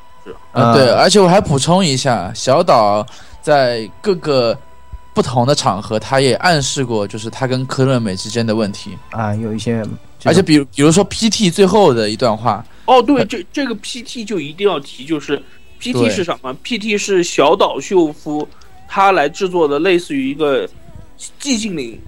[0.51, 3.03] 啊，对，而且我还补充一下，小岛
[3.41, 4.56] 在各个。
[5.17, 9.84] 不同的场合，他也暗示过，就是他跟科乐美之间的问题啊，有一些，
[10.23, 15.41] 而且比如比如说 PT 最后的一段话，哦，对，这这个 PT 就一定要提，就是
[15.82, 18.47] PT 是什么？PT 是小岛秀夫
[18.88, 20.69] 他来制作的，类似于一个
[21.41, 21.99] 寂静岭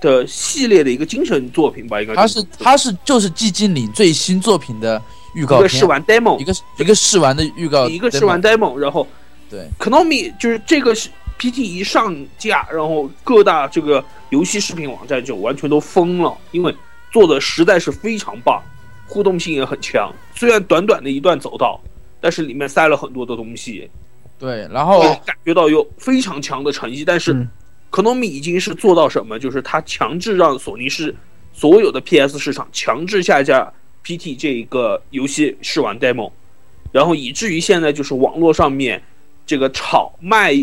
[0.00, 2.00] 的系列的一个精神作品吧？
[2.00, 5.02] 应该他是他是就是寂静岭最新作品的
[5.34, 9.04] 预告，一个试玩 demo，一个一个试玩的预告，一个试玩 demo，然后
[9.50, 11.08] 对，Konami 就是这个是。
[11.38, 16.74] PT 一上架，然后各大这个游戏视频网站就完全都疯了，因为
[17.10, 18.62] 做的实在是非常棒，
[19.08, 20.12] 互动性也很强。
[20.34, 21.80] 虽然短短的一段走道，
[22.20, 23.90] 但是里面塞了很多的东西。
[24.38, 27.04] 对，然后感觉到有非常强的诚意。
[27.04, 27.46] 但是
[27.90, 29.38] ，Konami 已经是做到什么？
[29.38, 31.14] 就是他强制让索尼是
[31.52, 33.72] 所有的 PS 市场强制下架
[34.04, 36.30] PT 这一个游戏试玩 demo，
[36.92, 39.02] 然后以至于现在就是网络上面
[39.44, 40.54] 这个炒卖。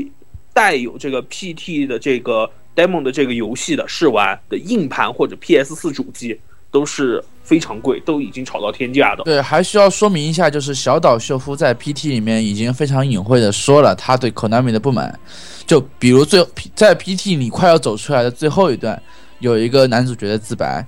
[0.54, 6.38] 带有这个 PT 的这个 demo 的这个游戏的试玩的硬盘或者 PS 四主机
[6.72, 9.24] 都是非常贵，都已经炒到天价的。
[9.24, 15.18] 对，还需要说明一下，就是小岛秀夫在 PT 里面已经非常隐晦的说了他对 Konami 的不满，
[15.66, 19.02] 就比如最在 PT 你快要走出来的最后一段，
[19.40, 20.86] 有一个男主角的自白，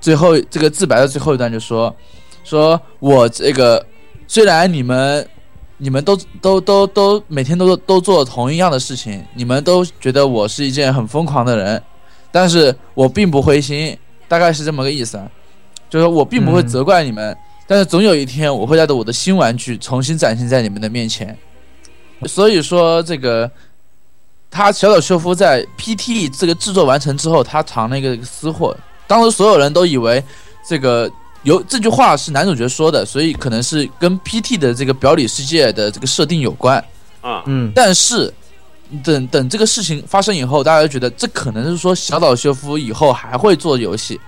[0.00, 1.94] 最后这个自白的最后一段就说，
[2.42, 3.84] 说我这个
[4.26, 5.26] 虽然你们。
[5.82, 11.82] 你们都都都都每天都都做同一样的事情，你们都觉得我是一件很疯狂的人，
[12.30, 13.96] 但是我并不灰心，
[14.28, 15.26] 大概是这么个意思啊。
[15.88, 21.36] 就是我并不会责怪你们，但是总有一天我会带着我的新玩具重新展现在你们的面前。
[22.26, 23.50] 所以说，这个
[24.50, 28.76] 他小岛秀夫在 PT 这个制作完成之后，他藏了一个私货。
[29.06, 30.22] 当时所有人都以为
[30.68, 31.10] 这个
[31.42, 36.82] 有这句话是男主角说的，所以可能是跟 PT 的这个表里世界的这个设定有关
[37.20, 37.42] 啊。
[37.46, 38.32] 嗯，但是
[39.02, 44.20] 等等这个事情发生以后，大家就觉得这可能是说小岛秀夫以后还会做游戏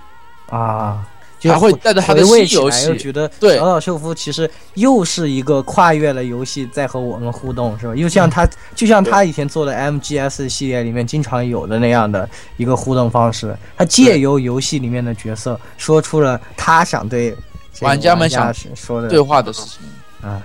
[0.49, 1.05] 啊。
[1.49, 7.95] 还会带着他的新游戏，觉得对小岛秀夫其实又是一个跨越了游戏在和我们互动，是吧？
[7.95, 17.35] 又像他，就像他以前做的 MGS 系列里面经常有的那样的一个互动方式，他借由游戏里面的角色说出了他想对
[17.81, 19.79] 玩家们想说的对话的事情
[20.27, 20.41] 啊。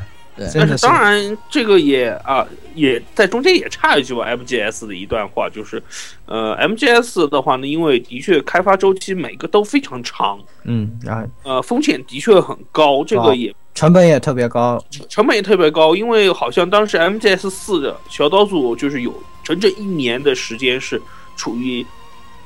[0.54, 4.24] 但是当然，这个也啊，也在中间也插一句吧。
[4.26, 5.82] MGS 的一段话就是，
[6.26, 21.00] 呃，MGS 的话呢，因为的确开发周期每个都非常长，嗯，然后呃，风险的确很高，这个也成本也特别高，成本也特别高，因为好像当时 MGS 四的小岛组就是有整整一年的时间是
[21.36, 21.84] 处于。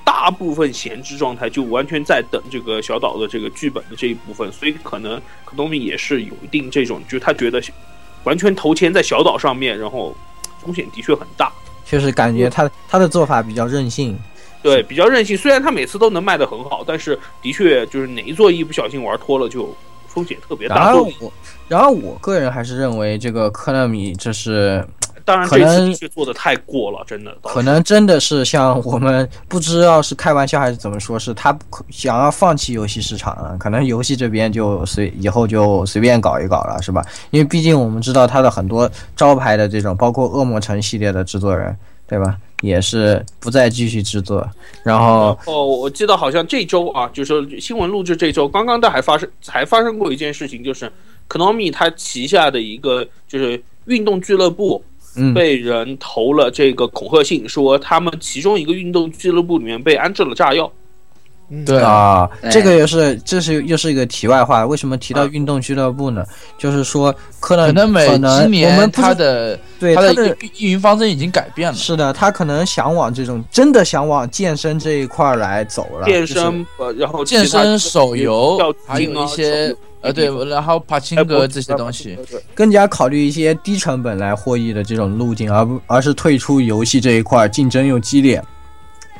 [0.04, 7.62] 大部分闲置状态就完全在等这个小岛的这个剧本的这一部分，所以可能可东米也是有一定这种，就是他觉得
[8.24, 10.14] 完全投钱在小岛上面，然后
[10.60, 11.52] 风险的确很大。
[11.84, 14.16] 确实感觉他他的做法比较任性，
[14.62, 15.36] 对，比较任性。
[15.36, 19.74] 虽然他每次都能卖得很好，但是的确就是哪一座一不小心玩脱了，就
[20.06, 20.76] 风险特别大。
[20.76, 21.32] 然后我，
[21.68, 24.84] 然后我个人还是认为这个科纳米这是。
[25.24, 27.36] 当然，这次的确做的太过了，真的。
[27.42, 31.56] 可能真的是像我们不知道是开玩笑还是怎么说，是他
[31.90, 33.56] 想要放弃游戏市场了。
[33.58, 37.04] 可能游戏这边就随以后就随便搞一搞了，是吧？
[37.30, 42.36] 因为毕竟我们知道他的很多招牌的这种，包括恶魔城系列的制作人，对吧？
[42.62, 44.48] 也是不再继续制作。
[44.84, 50.90] 然后，哦，我记得好像这周啊，就是新闻录制这周，刚刚的还发生还发生过一件事情，就是
[51.28, 54.84] Konami 他旗下的一个就是运动俱乐部。
[55.34, 60.70] 被人投了这个恐吓信，说他们其中一个运动俱乐部里面被安置了炸药。
[61.66, 64.64] 对啊，这个也是这是又是一个题外话。
[64.64, 66.24] 为什么提到运动俱乐部呢？
[66.56, 71.76] 就是说，可能可能每今年他的对他的运营方针已经改变了。
[71.76, 76.06] 是的，他可能想往这种真的想往健身这一块来走了。
[76.06, 79.76] 健身，然后健身、手游，还有一些。
[80.02, 82.18] 呃，对，然后帕青格这些东西，
[82.54, 88.42] 更加考虑一些低成本来获益的这种路径，而不而是退出游戏这一块，竞争又激烈，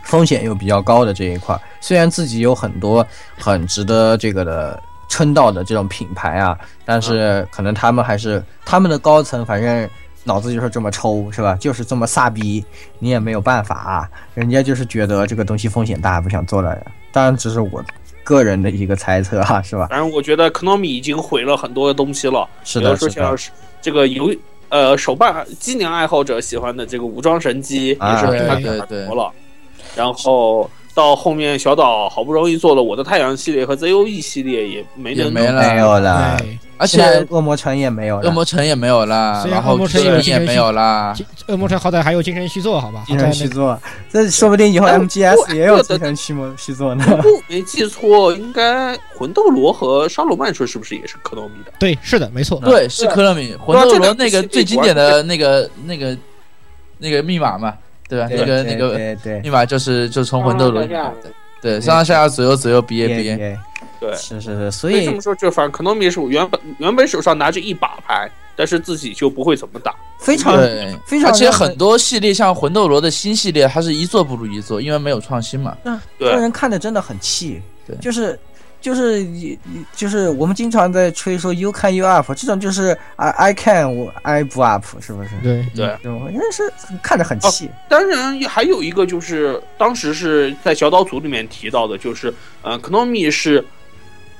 [0.02, 1.56] 风险又比较高的这一块。
[1.80, 3.06] 虽然自己有很多
[3.38, 9.88] 很值得这个的称道的这种品牌啊，但是可能他们还是他们的高层，反正
[10.24, 11.54] 脑子就是这么抽，是吧？
[11.60, 12.64] 就是这么傻逼，
[12.98, 14.10] 你也没有办法啊。
[14.34, 16.76] 人家就是觉得这个东西风险大，不想做了。
[17.12, 17.84] 当然，只是我。
[18.24, 19.86] 个人的一个猜测哈，是吧？
[19.90, 22.48] 反正我觉得 Konami 已经毁了很多东西了。
[22.64, 24.34] 是的，说像是这个游
[24.68, 29.30] 呃手办机娘爱好者喜欢的这个武装神机也是被他给夺了。
[29.94, 36.38] 然后到后面小岛好不容易做了我的太阳系列和 ZOE 系列也没没没有了。
[36.82, 41.14] 而且恶魔城也没有，恶魔城也没有了，然后恶魔城也没有了。
[41.46, 43.04] 恶魔城好歹还有精神续作，好吧？
[43.06, 47.04] 精神续作，这说不定以后 MGS 也有精神续魔续作呢。
[47.46, 51.72] 没记错，应该魂斗罗和沙罗曼说是不是也是科洛米的？
[51.78, 52.60] 对，是的，没错。
[52.64, 53.54] 对，是科洛米。
[53.54, 56.18] 魂斗罗那个最经典的那个那个
[56.98, 57.74] 那个密码嘛，
[58.08, 58.26] 对吧？
[58.28, 60.96] 那个那个密码就是就从魂斗罗对
[61.62, 63.58] 上上下下左右左右 B A B A。
[64.00, 70.56] 对，是是是，所以这么说，就反正可能米是原本原本手上拿着一把牌，但是自己就不会怎么打，非常
[71.06, 71.30] 非常。
[71.30, 75.76] 而且很多系列像魂斗罗的新系列，它是一座不如一座，因为没有创新嘛。
[75.84, 77.62] 嗯，让人看的真的很气。
[77.86, 78.36] 对，就是
[78.82, 79.26] 就是
[79.96, 85.30] 就是我们经常在吹说 “you can you up”，这种就是 “I I can 我 I 不 up”，是不是？
[85.42, 86.70] 对对，因为是
[87.02, 87.70] 看着很气。
[87.88, 93.64] 当然，还有一个就是当时是在小岛组里面提到的，就是呃 k n o m i 是。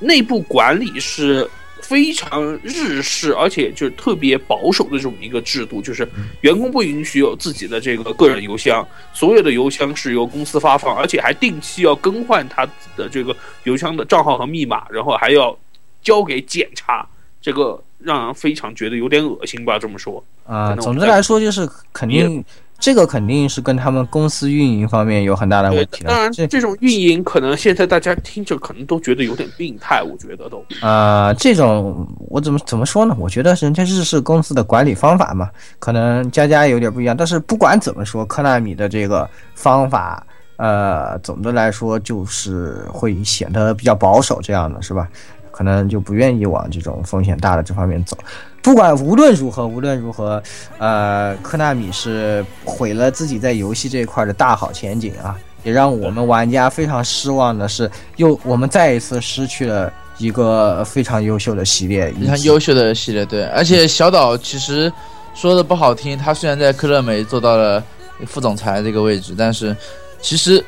[0.05, 1.49] 内部管理是
[1.83, 6.09] 非常日式，而且就是特别保守的这种一个制度，就是
[6.41, 12.65] 员工不允许有自己的这个个人邮箱，所有的邮箱是由公司发放，而且还定期要更换他
[12.97, 15.57] 的这个邮箱的账号和密码，然后还要
[16.03, 17.07] 交给检查，
[17.41, 19.79] 这个让人非常觉得有点恶心吧？
[19.79, 22.43] 这么说啊，总之来说就是肯定。
[22.83, 26.03] 这个肯定是跟他们公司运营方面有很大的问题。
[26.03, 30.65] 当然，这种运营可能现在大家听着可能都觉得有点病态，我觉得都。
[30.81, 33.15] 啊，这种我怎么怎么说呢？
[33.21, 37.17] 我觉得人家日式公司的管理方法嘛，可能家家有点不一样。
[37.17, 40.27] 但是不管怎么说，科纳米的这个方法。
[40.57, 45.09] 呃，总的来说就是会显得比较保守，这样的是吧？
[45.51, 48.17] 可能就不愿意往这种风险大的这方面走。
[48.63, 50.41] 不管无论如何，无论如何，
[50.79, 63.27] 呃，科纳米是毁了自己在游戏这一块的大好前景啊，也让我们玩家非常失望的是，又我们再一次失去了一个非常优秀的系列，非常优秀的系列。
[63.27, 64.91] 对，而且小岛其实
[65.35, 67.83] 说的不好听，他虽然在科乐美做到了
[68.29, 69.77] 副总裁这个位置，但是
[70.21, 70.65] 其实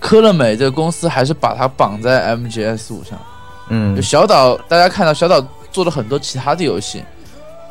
[0.00, 3.16] 科乐美这个公司还是把它绑在 MGS 五上。
[3.68, 5.40] 嗯，就小岛，大家看到小岛
[5.70, 7.04] 做了很多其他的游戏。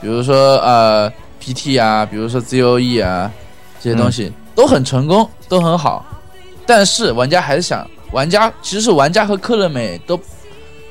[0.01, 3.31] 比如说呃，PT 啊，比如说 ZOE 啊，
[3.79, 6.05] 这些东西都很成功，都很好。
[6.65, 10.19] 但是玩家还是想，玩家其实是玩家和科乐美都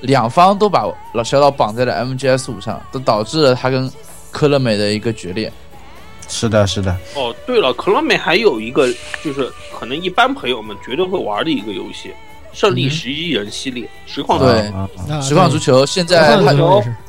[0.01, 3.90] 两方都把老小岛绑在了 MGS 五上，都导致了他跟
[4.31, 5.53] 科乐美的一个决裂。
[6.29, 6.94] 是的，是的。
[7.14, 8.87] 哦，对了，科乐美还有一个
[9.25, 12.12] 就是可能一般朋友们绝对会玩的一个游戏。
[12.59, 14.73] 胜利十一人系列，实况对，
[15.23, 16.53] 实况足球现在他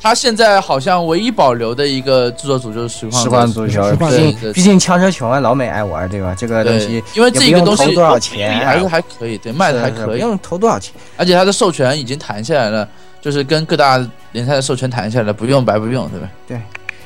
[0.00, 6.36] 他现在好像唯一保留的一个制作组就是实况实况足球，毕竟毕竟枪车球啊，老美爱玩对吧？
[6.38, 12.88] 这个东西因为这个东西多少钱还是还可以，对，卖的还可以，不用投多少钱，而且它的授权已经谈下来了，
[13.20, 13.98] 就是跟各大
[14.30, 16.28] 联赛的授权谈下来了，不用白不用，对吧？
[16.46, 16.60] 对，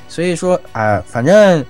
[0.07, 1.65] 所以说啊，反正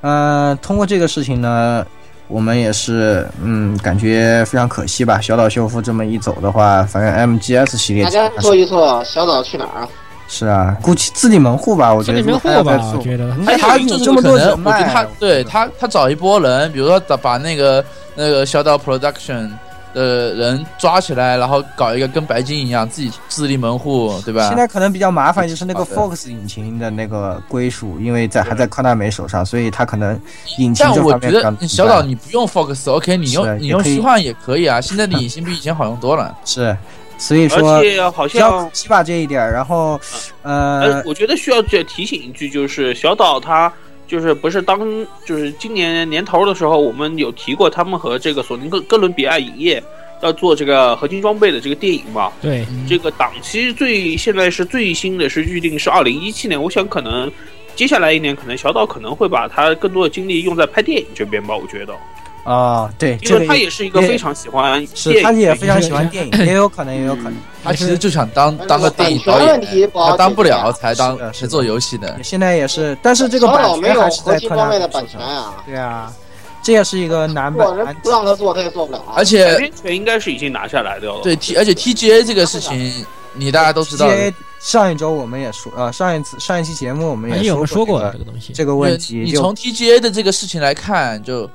[0.00, 1.86] 嗯，通过这个事情呢。
[2.28, 5.20] 我们也是，嗯，感觉非常可惜吧。
[5.20, 9.88] 小岛秀夫这么一走的话，反正 MGS 系列大家说一说，小岛去哪儿啊？
[10.28, 12.18] 是啊，估计自立门户吧，我觉得。
[12.20, 13.34] 自立门户吧，我觉得。
[13.58, 17.82] 他有这么多人，我觉得他对他，他找一波人，比如说把把那个
[18.14, 19.50] 那个小岛 Production。
[19.98, 24.46] 的人抓起来，然后搞一个跟白金一样自己自立门户，对吧？
[24.48, 30.18] 现在可能比较麻烦，就是那个 Fox 引擎的那个归属，因为在还在康纳美手上，所以他可能
[30.58, 34.80] 引擎但我觉得小岛你不用 Fox，OK，你用你用虚幻也可以啊。
[34.80, 36.36] 现在的引擎比以前好用多了。
[36.44, 36.76] 是，
[37.18, 40.00] 所以说而且好像起码这一点，然后
[40.42, 43.72] 呃，我觉得需要再提醒一句，就是小岛他。
[44.08, 49.80] 就是不是当就是今年年头的时候，我们有提过他们和这个索尼哥哥伦比亚影业
[50.22, 52.32] 要做这个合金装备的这个电影嘛？
[52.42, 57.30] 对，这个档期最现在是最新的是预定是二零一七年，我想可能
[57.76, 61.94] 接下来一年可能小岛可能会把他更多的精力用在拍电影这边吧，我觉得。
[62.48, 76.10] 啊，对，因为他也是一个非常喜欢，是他也非常喜欢电影，也有可能，也有可能，他其实就想当当个电影导演，他当不了才当是做游戏的，现在也是，但是这个版权还是在方面的版权啊，对啊，
[76.62, 77.68] 这也是一个难版，
[78.02, 91.46] 不让他做他也做不了，而且版权应该是已经拿下来的了，对 T，而且 TGA 这个事情你大家都知道，TGA 上一周我们也说，呃，上一次上一期节目我们也说说过这个东西，这个问题，你从 TGA 的这个事情来看就。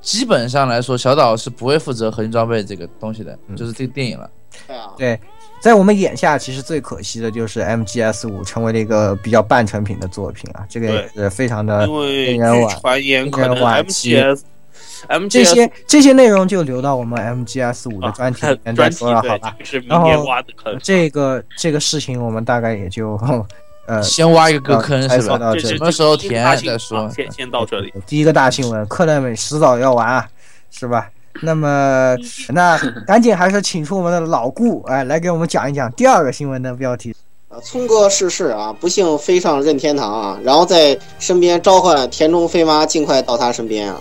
[0.00, 4.30] 基本上来说，小岛是不会负责核心装备这个东西的，就是这个电影了。
[4.66, 5.20] 对啊，对，
[5.60, 14.16] 在我们眼下，其实最可惜的就是 MGS 五成为了一个比较半成品的作品啊，这个也是非常的令人惋令人惋惜。
[15.28, 19.56] 这些这些内容就留到我们 MGS 五的专题里面再说了，好吧？
[19.86, 20.08] 然后
[20.82, 23.18] 这个这个事情，我们大概也就。
[23.88, 25.38] 呃，先挖一个坑是吧？
[25.58, 27.08] 什么时候填再说。
[27.08, 27.90] 先先到这里。
[28.06, 30.28] 第一个大新闻，克莱美迟早要完啊，
[30.70, 31.08] 是吧？
[31.40, 32.14] 那么
[32.50, 37.14] 那赶紧还是请出我们的老顾，哎，来给我们讲一讲第二个新闻的标题。
[37.48, 43.98] 呃，聪哥逝世啊，不幸飞上任天堂啊，然后在身边召唤田中飞妈尽快到他身边啊。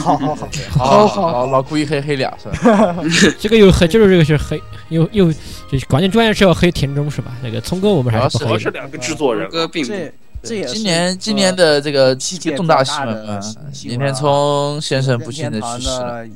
[0.00, 0.34] 好好
[0.70, 2.96] 好，好好老故意黑黑俩是吧？
[3.38, 7.32] 这个又黑，就是这个是黑，又又就关键关键是要黑田中是吧？
[7.42, 8.58] 那个聪哥我们还是不黑。
[8.58, 12.14] 是两个制作人，哥并这这也今年今年的这个
[12.56, 13.40] 重大新闻啊，
[13.84, 16.26] 岩田聪先生不幸的去世了。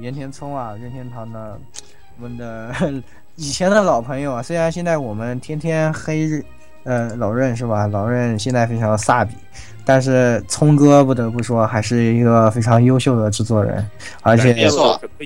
[0.00, 1.58] 岩田聪啊，任天堂的
[2.18, 2.74] 我们的
[3.36, 6.28] 以前的老朋友啊，虽然现在我们天天黑
[6.84, 7.86] 呃老任是吧？
[7.86, 9.34] 老任现在非常飒比。
[9.84, 13.86] 但是聪哥不得不说，还是一个非常优秀的制作人，
[14.22, 14.56] 而且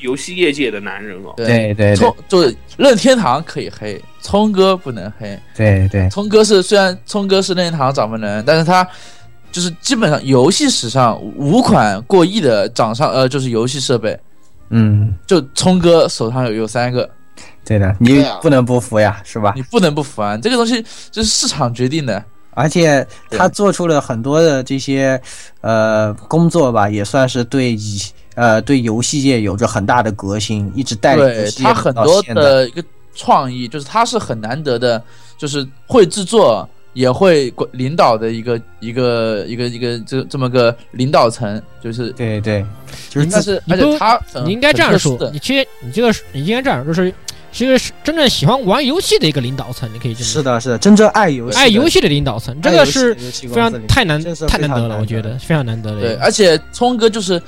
[0.02, 1.32] 游戏业界的男人哦。
[1.36, 2.42] 对对，聪就
[2.76, 5.38] 任天堂可以黑，聪哥不能黑。
[5.54, 8.86] 对对，聪哥是虽然聪哥是任天堂掌门人，但是他
[9.52, 14.18] 就是基本上游戏史上五款过亿的掌上呃就是游戏设备，
[14.70, 17.08] 嗯，就聪哥手上有有三个。
[17.64, 19.52] 对的，你不能不服呀，是吧？
[19.54, 22.24] 你不能不服啊，这个东西就是市场决定的。
[22.58, 25.20] 而且他做出了很多的这些，
[25.60, 28.00] 呃，工作吧，也算是对以
[28.34, 32.82] 呃对游戏界有着很大的革新，一直带领游戏他很多的一个
[33.14, 35.00] 创意，就是他是很难得的，
[35.36, 42.66] 就是会制作，也会管领导的一个一个一个一个这这么个领导层，就是对对，
[43.08, 47.14] 就是但是而且他你应该这样说你其实你这个是你应该这样，就是
[47.52, 57.40] 是一个是真正喜欢玩游戏的一个领导层，你可以这么说是的，是的，真正爱游戏，爱游戏的领导层，这个是非常太难太难得了，我觉得得非常难得的对，而且聪哥就是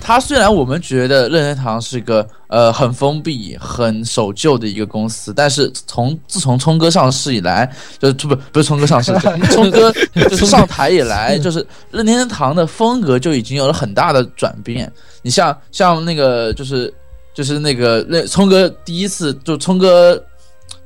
[0.00, 7.68] 他，虽然我们觉得任天堂是个呃很封闭、很守旧的一个公司，但是从自从聪哥上市以来，
[7.98, 9.12] 就是不不是聪哥上市，
[9.50, 14.90] 聪哥就是 上台以来，就是任天堂的风格就已经有了很大的转变。
[15.22, 16.92] 你像像那个就是
[17.38, 20.20] 就是那个那聪哥第一次就聪哥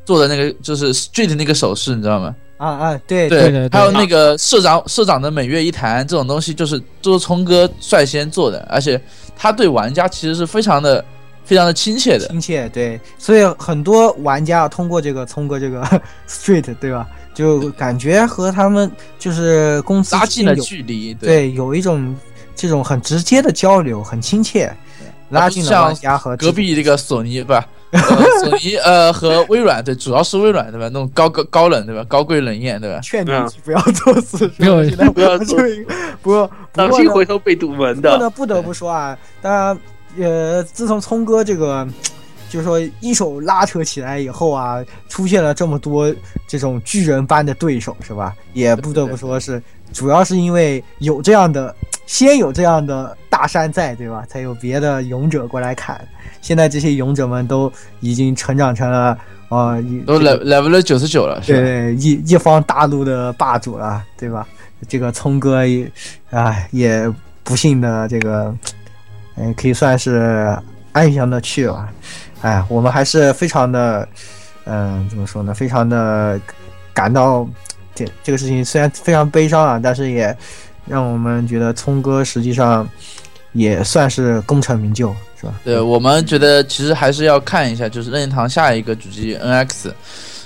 [0.05, 2.36] 做的那个就是 Street 那个手势，你知道吗？
[2.59, 9.00] 啊啊，对对对对还有那个社长社长的每月一谈这种东西，就是都是聪哥率先做的，而且
[9.34, 11.03] 他对玩家其实是非常的
[11.42, 12.28] 非常的亲切的。
[12.28, 15.82] 亲切，对，所以很多玩家通过这个聪哥这个
[16.28, 17.09] Street，对吧？
[17.32, 22.14] 就感觉和他们就是公司拉近了距离，对，有一种
[22.55, 24.70] 这种很直接的交流，很亲切，
[25.32, 28.00] 拉近了像玩家和隔壁这个索尼不是、呃、
[28.40, 30.86] 索尼呃 和微软对，主要是微软对吧？
[30.92, 32.04] 那种高高高冷对吧？
[32.08, 33.00] 高贵冷艳对吧？
[33.00, 38.30] 劝你嗯不要作死，没有现在不要作就一个不过不当心过回头被堵门不过呢，的。
[38.30, 39.78] 不得不说啊，当然，
[40.18, 41.86] 呃，自从聪哥这个，
[42.48, 46.14] 就是说一手拉扯起来以后啊，出现了这么多
[46.46, 48.34] 这种巨人般的对手，是吧？
[48.52, 49.62] 也不得不说是，
[49.92, 51.74] 主要是因为有这样的，
[52.12, 54.22] 先有这样的大山在，对吧？
[54.28, 55.98] 才有别的勇者过来砍。
[56.42, 59.16] 现在这些勇者们都已经成长成了，
[59.48, 64.46] 呃，都这个 level level 九十九了，是对，一一方大陆的霸主了，对吧？
[64.86, 65.90] 这个聪哥也，
[66.30, 67.10] 啊，也
[67.42, 68.54] 不幸的这个，
[69.36, 70.54] 嗯，可以算是
[70.92, 71.88] 安详的去了。
[72.42, 74.06] 哎，我们还是非常的，
[74.66, 75.54] 嗯、怎么说呢？
[75.54, 76.38] 非常的
[76.92, 77.48] 感到
[77.94, 80.36] 这这个事情虽然非常悲伤啊，但是也
[80.86, 82.88] 让我们觉得聪哥实际上
[83.52, 85.54] 也算是功成名就，是吧？
[85.64, 89.92] 对我们觉得其实还是要看一下，就是任天堂下一个主机 NX，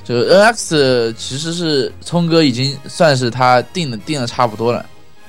[0.05, 4.85] 就是 NX 其实是聪哥已经算是他定的定的差不多了。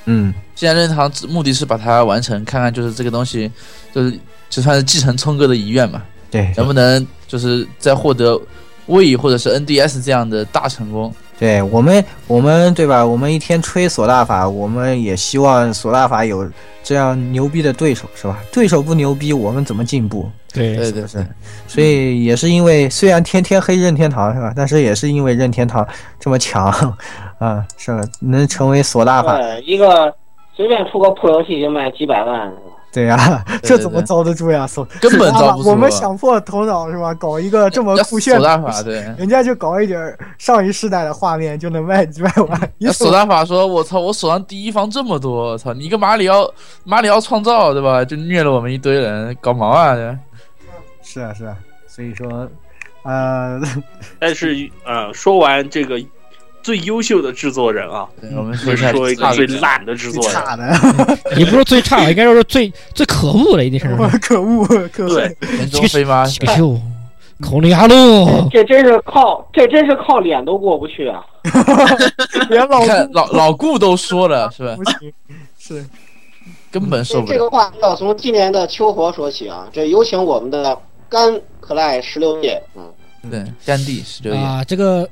[0.05, 3.51] 嗯，现在任天堂目的是把它完成，看看就是这个东西，
[3.93, 6.01] 就是就算是继承聪哥的遗愿嘛，
[6.31, 8.39] 对，能不能就是再获得
[8.87, 11.13] Wii 或者是 NDS 这样的大成功？
[11.39, 13.05] 对我们，我们对吧？
[13.05, 16.49] 我们一天吹索大法，我们也希望索大法有
[16.81, 18.39] 这样牛逼的对手，是吧？
[18.51, 20.29] 对手不牛逼，我们怎么进步？
[20.53, 21.27] 对对对是不是？
[21.67, 24.51] 所以也是因为虽然天天黑任天堂是吧？
[24.55, 25.87] 但是也是因为任天堂
[26.19, 26.71] 这么强，
[27.37, 28.01] 啊，是吧？
[28.19, 30.11] 能成为索大法，一个
[30.55, 32.51] 随便出个破游戏就卖几百万，
[32.97, 34.65] 对呀、对这怎么遭得住呀？
[34.65, 37.13] 手根本遭不住我们啊想破头脑是吧？
[37.13, 38.95] 搞一个这么酷炫的法对。
[39.19, 46.51] 人家就搞一点上一世代的画面就能卖几百万，你那索大法说：“我操，我手上第一方这么多，我操，你一个马里奥
[46.85, 48.03] 马里奥创造对吧？
[48.03, 49.93] 就虐了我们一堆人，搞毛啊！
[49.93, 50.17] 对
[51.03, 51.55] 是啊是啊，
[51.87, 52.49] 所以说，
[53.03, 53.61] 呃，
[54.17, 55.99] 但是呃，说完这个
[56.67, 60.33] 最优秀的制作人啊，对我们就说一下说一个最烂的制作人。
[60.33, 60.67] 差的，
[61.39, 65.15] 也不是最差，应该说是最最可恶的，一定是我可恶可恶。
[65.15, 66.27] 对，田中飞吗？
[66.27, 66.77] 这个秀，
[67.39, 71.23] 孔令哈路，这真是靠这真是靠脸都过不去啊！
[72.51, 74.75] 连老老老顾都说了是吧？
[74.75, 75.13] 不行，
[75.57, 75.85] 是。
[76.69, 77.33] 根本受不了。
[77.33, 79.69] 这个话要从今年的秋活说起啊。
[79.71, 82.91] 这有请我们的甘可赖十六叶，嗯，
[83.31, 85.09] 对，甘地十六叶，啊，这个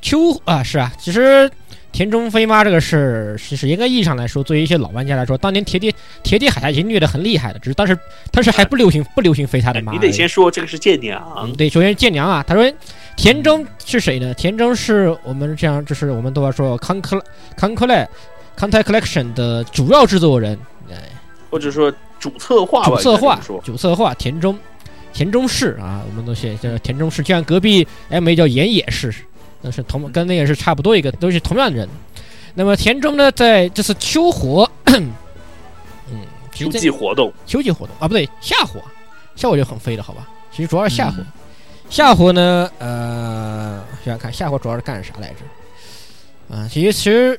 [0.00, 1.50] 秋啊是啊，其实
[1.90, 5.92] 田中飞妈这个事儿，其实严格意义上来说，作为一些老玩家来说，当年铁铁
[6.22, 7.98] 铁铁海苔已经虐得很厉害了，只是当时
[8.30, 9.92] 当时还不流行不流行飞他的妈。
[9.92, 12.72] 哎你得先说这个是舰娘嗯，，对，首先舰娘啊，他说
[13.16, 14.32] 田中是谁呢？
[14.34, 17.20] 田中是我们这样，就是我们都要说康克
[17.56, 18.08] 康克莱
[18.54, 20.56] 康泰 collection 的主要制作人，
[20.90, 20.94] 哎，
[21.50, 24.56] 或者说主策划吧，主策划主策划田中
[25.12, 29.12] 田中市啊，我们都写叫田中市，就像隔壁 M A 叫岩野市，
[29.60, 31.88] 那是同跟那个是差不多一个，都是同样的人。
[32.54, 35.10] 那么田中呢，在这次秋活， 嗯，
[36.52, 38.80] 秋季活动，秋季活动啊，不对，夏活，
[39.36, 40.26] 夏活就很飞了，好吧？
[40.50, 41.22] 其实主要是夏活，
[41.88, 46.56] 夏活呢，呃，想想看，夏活主要是干啥来着？
[46.56, 47.38] 啊，其实其实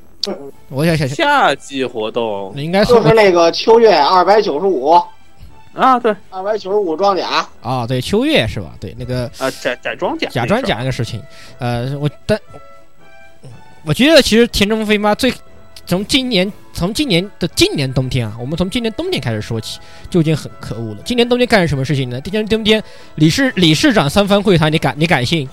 [0.69, 5.01] 我想想想，夏季活动应该就是那个秋月二百九十五，
[5.79, 8.73] 啊，对二百九十五装甲，啊，对，秋月是吧？
[8.79, 11.21] 对，那个啊，假假装甲，假装甲那个事情，
[11.57, 12.37] 呃，我但
[13.85, 15.33] 我觉得其实田中飞妈最
[15.85, 20.97] 从今年从今年的今年冬天啊，我们从今年冬天开始说起，就已经很可恶了。
[21.05, 22.19] 今年冬天干了什么事情呢？
[22.21, 22.83] 今年冬天
[23.15, 25.47] 理事理事长三番会谈，你敢你敢信？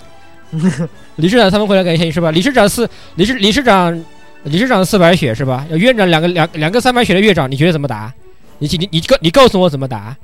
[1.17, 2.31] 理事长三番会来感谢你是吧？
[2.33, 4.05] 理事长四理事理事长
[4.43, 5.65] 理事长四百血是吧？
[5.71, 8.13] 院长两个两两个三百血的院长，你觉得怎么打？
[8.59, 10.17] 你你你告你告诉我怎么打，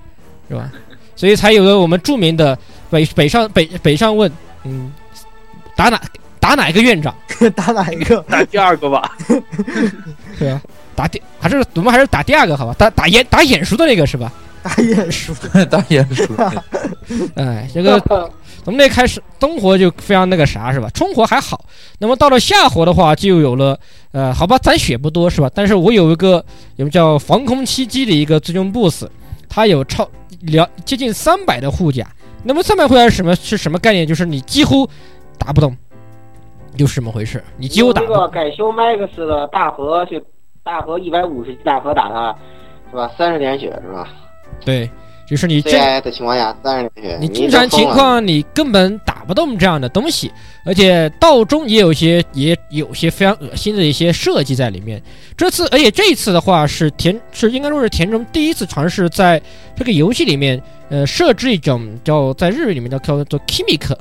[0.48, 0.70] 是吧？
[1.14, 2.58] 所以才有了我们著名的
[2.90, 4.30] 北北上北北上问，
[4.64, 4.92] 嗯，
[5.76, 6.00] 打哪
[6.40, 7.14] 打哪一个院长？
[7.54, 8.20] 打哪一个？
[8.28, 9.16] 打第二个吧。
[10.38, 10.60] 对啊，
[10.96, 12.74] 打第还是我们还是打第二个好吧？
[12.78, 14.32] 打打眼打眼熟的那个是吧？
[14.62, 15.34] 打眼熟，
[15.70, 16.24] 打眼熟。
[17.34, 18.00] 哎，这个
[18.64, 20.88] 从那开始东活就非常那个啥是吧？
[20.94, 21.64] 冲活还好，
[21.98, 23.78] 那么到了夏活的话就有了，
[24.12, 25.50] 呃，好吧，咱血不多是吧？
[25.54, 26.44] 但是我有一个
[26.76, 29.06] 有个叫防空七击的一个最终 BOSS，
[29.48, 30.08] 它有超
[30.42, 32.06] 两接近三百的护甲。
[32.44, 33.34] 那么三百护甲是什么？
[33.36, 34.06] 是什么概念？
[34.06, 34.88] 就是你几乎
[35.38, 35.76] 打不动，
[36.76, 37.42] 就是这么回事。
[37.56, 38.16] 你几乎打不动。
[38.16, 40.22] 这个改修 Max 的大河去
[40.62, 42.36] 大河一百五十大河打他，
[42.90, 43.10] 是吧？
[43.18, 44.08] 三十点血是吧？
[44.64, 44.90] 对，
[45.32, 50.30] 就是你正 CI 的情况下三十你正常情况你根本打不动这样的东西，
[50.62, 55.02] 而且道中也有些也有些非常恶心的一些设计在里面。
[55.34, 59.40] 这次，而且这一次的话是田是应该说是田中第一次尝试在
[59.74, 63.96] 这个游戏里面，呃，设置一种叫在日语里面叫叫做 Kimik，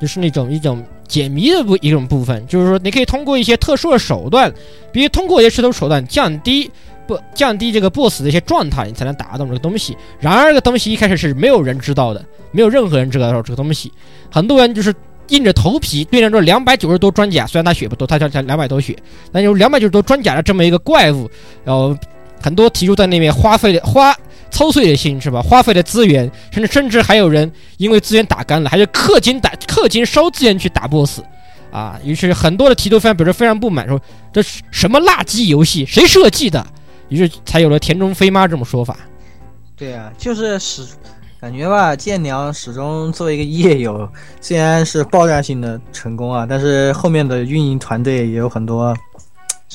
[0.00, 4.52] 就是那种一种解谜的部一种部分，就是说你可以通过一些特殊的手段，
[4.90, 6.68] 比如通过一些石头手段降低。
[7.06, 9.96] 不降低这个 boss 的一些状态，你才能打得动这个东西。
[10.20, 13.92] 然而，这个东西一开始是没有人知道的，没有任何人知道这个东西。
[14.30, 14.94] 很多人就是
[15.28, 18.96] 硬着头皮对战这两百九十多装甲，虽然他血不多，他才才两百多血，
[19.32, 21.30] 但有两百九十多装甲的这么一个怪物，
[21.64, 21.96] 然后
[22.42, 24.14] 很多提出在那边花费的花
[24.50, 25.40] 操碎了心是吧？
[25.42, 31.20] 花费的资源，甚至甚至还有人因为资源打干了，还是氪金打氪金烧资源去打 boss，
[31.72, 34.00] 啊，于是很多的提督非常表示非常不满，说
[34.32, 36.64] 这是什么垃圾游戏，谁设计的？
[37.08, 38.96] 于是才有了田中飞妈这种说法。
[39.76, 40.82] 对啊，就是始
[41.40, 44.08] 感觉吧，剑娘始终作为一个夜游，
[44.40, 48.96] 虽然是爆炸性的成功啊，但是后面的运营团队也有很多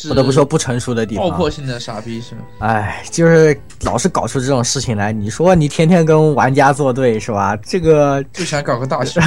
[0.08, 1.30] 不得不说不成熟的地方。
[1.30, 2.42] 爆破性的傻逼是吗？
[2.60, 5.12] 哎，就是老是搞出这种事情来。
[5.12, 7.56] 你说你天天跟玩家作对是吧？
[7.58, 9.20] 这个 就想搞个大戏，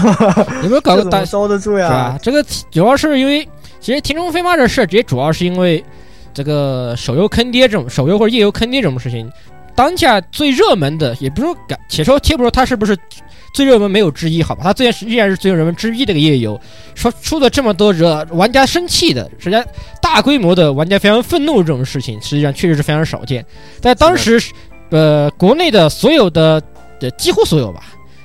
[0.63, 2.19] 有没有搞个大烧得住呀？
[2.23, 3.47] 这个主要是因为，
[3.79, 5.85] 其实田中飞妈这事儿，也主要是因为。
[6.33, 9.31] 这个手游坑爹这种手游或者页游坑爹这种事情，
[9.75, 11.57] 当下最热门的，也不是说，
[11.89, 12.97] 且说且不说它是不是
[13.55, 16.59] 最热门没有之一，好吧，它虽然依然是最热门之一的一个页游，
[16.95, 19.65] 说出了这么多惹玩家生气的，实际上
[20.01, 23.45] 大规模的玩家非常愤怒这种事情，实际上确实是非常少见。
[23.81, 24.41] 在当时，
[24.91, 26.63] 呃，国内的所有的，
[26.99, 27.83] 的几乎所有吧。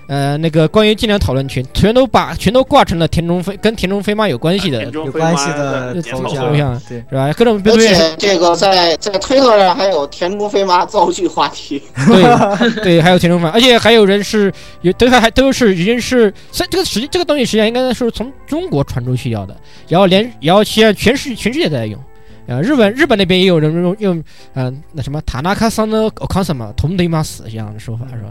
[0.07, 7.33] 呃，那个关于尽量讨论群，全都把全都挂成了田中飞跟田中飞妈有关系的有关系的头像，对，是吧？
[7.33, 14.51] 各种而且这个在在推特上还有田中飞妈造句话题， 对对，还有田中飞，而且还有人是
[14.81, 19.53] 有都还还都是已经是，这这个实际这个东西实际上应该是从中国传出去要的，
[19.89, 21.99] 然后连然后现在全世全世界都在用，
[22.47, 28.29] 呃，日本日本那边也有人用用，嗯，那什么塔纳卡桑的康什么同对吗死这样的说法是吧？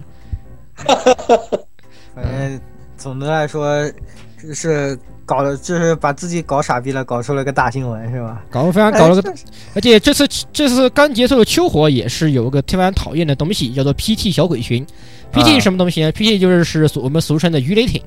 [2.15, 2.61] 反正
[2.97, 3.89] 总的来说，
[4.43, 8.43] 就是搞了，就是把自己搞傻逼了，搞出了个大新闻，是吧？
[8.51, 9.35] 搞得非常搞了个，
[9.75, 14.87] 而且这次这次刚结束的秋火也是有一个特别讨厌的东西，叫做 PT 小鬼群。
[15.33, 18.03] PT 什么东西呢？PT 就是是我们俗称的鱼雷艇。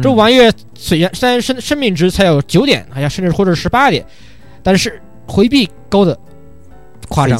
[0.00, 4.02] 这玩意儿虽然虽然生生命值才有九点，好像甚至或者十八点，
[4.62, 6.18] 但是回避高的
[7.08, 7.38] 夸张。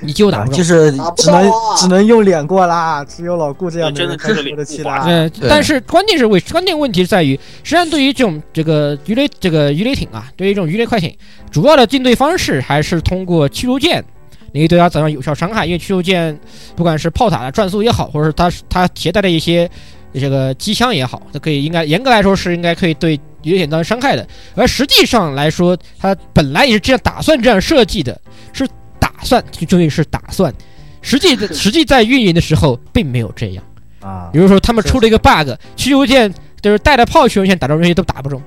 [0.00, 5.04] 你就打，就是只能只能用脸过啦，只有老顾这样的人才过得去啦。
[5.06, 11.16] 嗯，但是关键是为关键问题在于，实际上对于这种这个鱼雷这个鱼雷艇啊，对于这种鱼雷快艇，
[11.50, 14.04] 主要的应对方式还是通过驱逐舰，
[14.52, 15.64] 你可以对它造成有效伤害。
[15.64, 16.38] 因为驱逐舰
[16.74, 19.68] 不管是炮塔的转速也好，或者是它它携带的一些
[20.12, 24.26] 这个机枪也好，它可以应该严格来说是应该可以对鱼雷艇造成伤害的。
[24.54, 28.20] 而实际上来说，它本来也是这样打算这样设计的，
[28.52, 28.68] 是。
[29.16, 30.52] 打算就终于是打算，
[31.00, 33.64] 实际的 实际在运营的时候并没有这样
[34.00, 34.28] 啊。
[34.32, 38.42] 比如说他们出了一个 bug，驱逐舰就是带着炮驱逐舰打中东西都打不中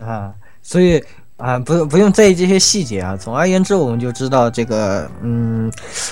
[0.00, 0.32] 啊。
[0.62, 1.02] 所以
[1.38, 3.16] 啊，不用不用在意这些细节啊。
[3.16, 5.70] 总而言之，我们就知道这个嗯，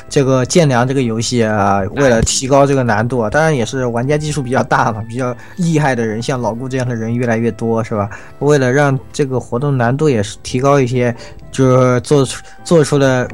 [0.09, 8.09] 这个剑良这个游戏啊，为了提高这个难度，啊，当然也是玩家基数比较大嘛，比较厉害的人，像老顾这样的人越来越多，是吧？
[8.39, 11.15] 为了让这个活动难度也是提高一些，
[11.51, 13.29] 就是做出做出了。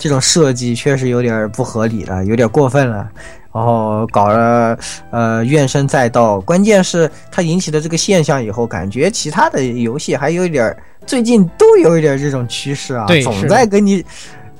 [0.00, 3.10] 这种设计确实有点不合理了，有点过分了，
[3.52, 4.78] 然后搞了
[5.10, 6.40] 呃怨声载道。
[6.40, 10.76] 关键是它引起的这个现象以后，感觉其他的游戏还有一点，
[11.06, 14.04] 最近都有一点这种趋势啊，总在跟你，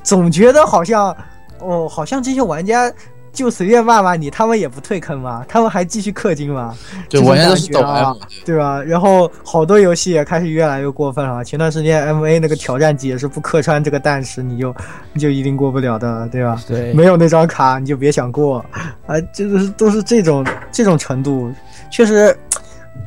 [0.03, 1.14] 总觉得好像
[1.61, 2.93] 哦，好像这些玩家
[3.33, 5.45] 就随便骂骂你，他们也不退坑吗？
[5.49, 6.76] 他们还继续氪金吗？
[7.09, 8.83] 对，这种玩家都是抖感觉啊 M，对吧？
[8.83, 11.45] 然后好多游戏也开始越来越过分了。
[11.45, 14.74] 前段时间 M A 那个挑战机也是不客串这个弹石，你就
[15.12, 16.61] 你就一定过不了的，对吧？
[16.66, 18.64] 对没有那张卡你就别想过
[19.07, 19.14] 啊！
[19.33, 21.53] 这个是都是这种这种程度，
[21.91, 22.37] 确实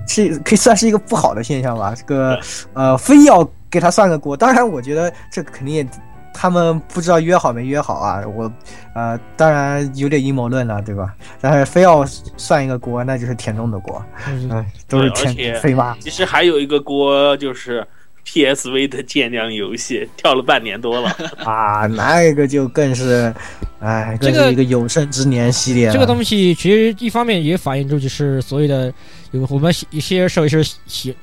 [0.07, 1.93] 是可以算是一个不好的现象吧。
[1.95, 2.39] 这个
[2.73, 5.87] 呃，非要给他算个锅，当然我觉得这肯定也。
[6.33, 8.51] 他们不知道约好没约好啊，我，
[8.95, 11.13] 呃，当然有点阴谋论了，对吧？
[11.39, 12.05] 但是非要
[12.37, 15.95] 算一个锅，那就是田中的锅，嗯、都是田飞妈。
[15.99, 17.85] 其实还有一个锅就是
[18.25, 21.09] PSV 的舰娘游戏，跳了半年多了。
[21.43, 23.33] 啊，那个就更是，
[23.79, 25.93] 哎，这是一个有生之年系列了。
[25.93, 28.93] 这个东西其实一方面也反映出就是所谓的
[29.31, 31.15] 有我们一些设计师喜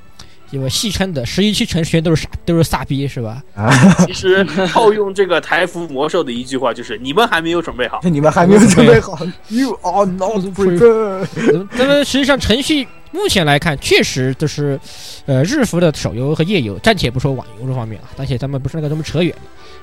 [0.50, 3.42] 有戏称的十一期程序员都是傻都是傻逼是吧？
[3.54, 3.70] 啊，
[4.06, 8.00] 其实套用这个台服魔兽的一句话就是：你们还没有准备好。
[8.04, 9.18] 你们还没有准备好
[9.48, 11.26] ，You are not prepared。
[11.76, 14.78] 那么实际上程序目前来看，确实就是，
[15.26, 19.34] 呃，日服的手游和页游，暂且不说网游这方面啊，暂且咱们不是那个这么扯远。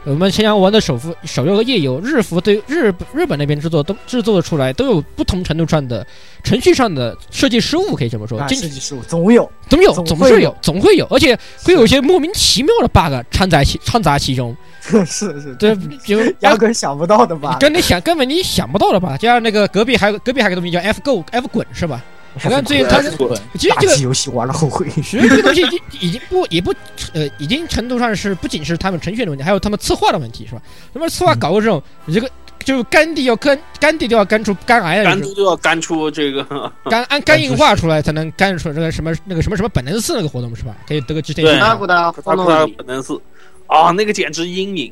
[0.06, 6.06] 我们前两玩的手服手游和页游，日服对日日本那边制作都制作的出来，都有不同程度上的
[6.44, 8.40] 程序上的设计失误，可以这么说。
[8.48, 14.56] 设计失误总有，总有，总是有，总会有，而且会有一些莫名其妙的 bug 掺杂其掺杂其中。
[14.80, 15.04] 是
[15.42, 15.76] 是，对，
[16.06, 17.58] 就压根想不到的吧？
[17.60, 19.18] 跟你想根本你想不到的吧？
[19.18, 22.04] 就像那个隔壁还有隔壁还有个东西叫 F Go F 滚是吧？
[22.36, 23.10] 我看最他是
[23.58, 24.88] 其实这个游戏玩了后悔。
[24.96, 26.74] 其实这个东西已经已经不也不
[27.14, 30.62] 呃，已经程度上是不仅是他们程序员的问题，还有他们策划的问题，是吧？
[30.94, 32.30] 他们策划搞过这种，你这个
[32.64, 40.76] 就是干地要干干地都要干出肝癌来干，都都要干出这个，肝按肝硬化出来才能干出这个什么那个什么什么本能寺那个活动是吧？
[40.88, 43.22] 可以得个之前对阿古达他他本能寺
[43.68, 44.92] 啊，那个简直阴影，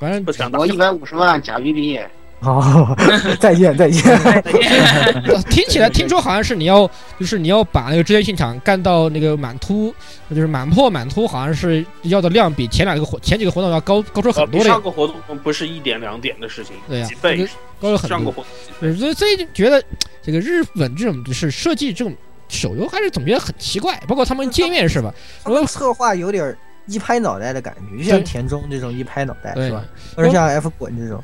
[0.00, 0.66] 反正不想打我。
[0.66, 2.00] 一百五十万假币币，
[2.46, 2.94] 哦，
[3.40, 4.02] 再见再见。
[4.04, 9.92] 呃 听起来听说好像是你要就是你要把那个支援现场干到那个满突，
[10.28, 17.48] 就是满破满突，好像是要的量比前两个活前几个活动要高高出很多的上，个活动不是一点两点的事情，对呀几倍
[17.80, 18.16] 高了很多。
[18.16, 18.44] 上个活
[18.80, 19.82] 所以所以就觉得
[20.22, 22.14] 这个日本这种就是设计这种
[22.48, 25.12] 手游还是总觉得很奇怪，包括他们界面是吧？
[25.42, 26.56] 他们策划有点
[26.86, 29.84] 一拍脑袋的感觉，就像田中这种一拍脑袋对是吧？
[30.14, 31.22] 或者像 F 滚这种，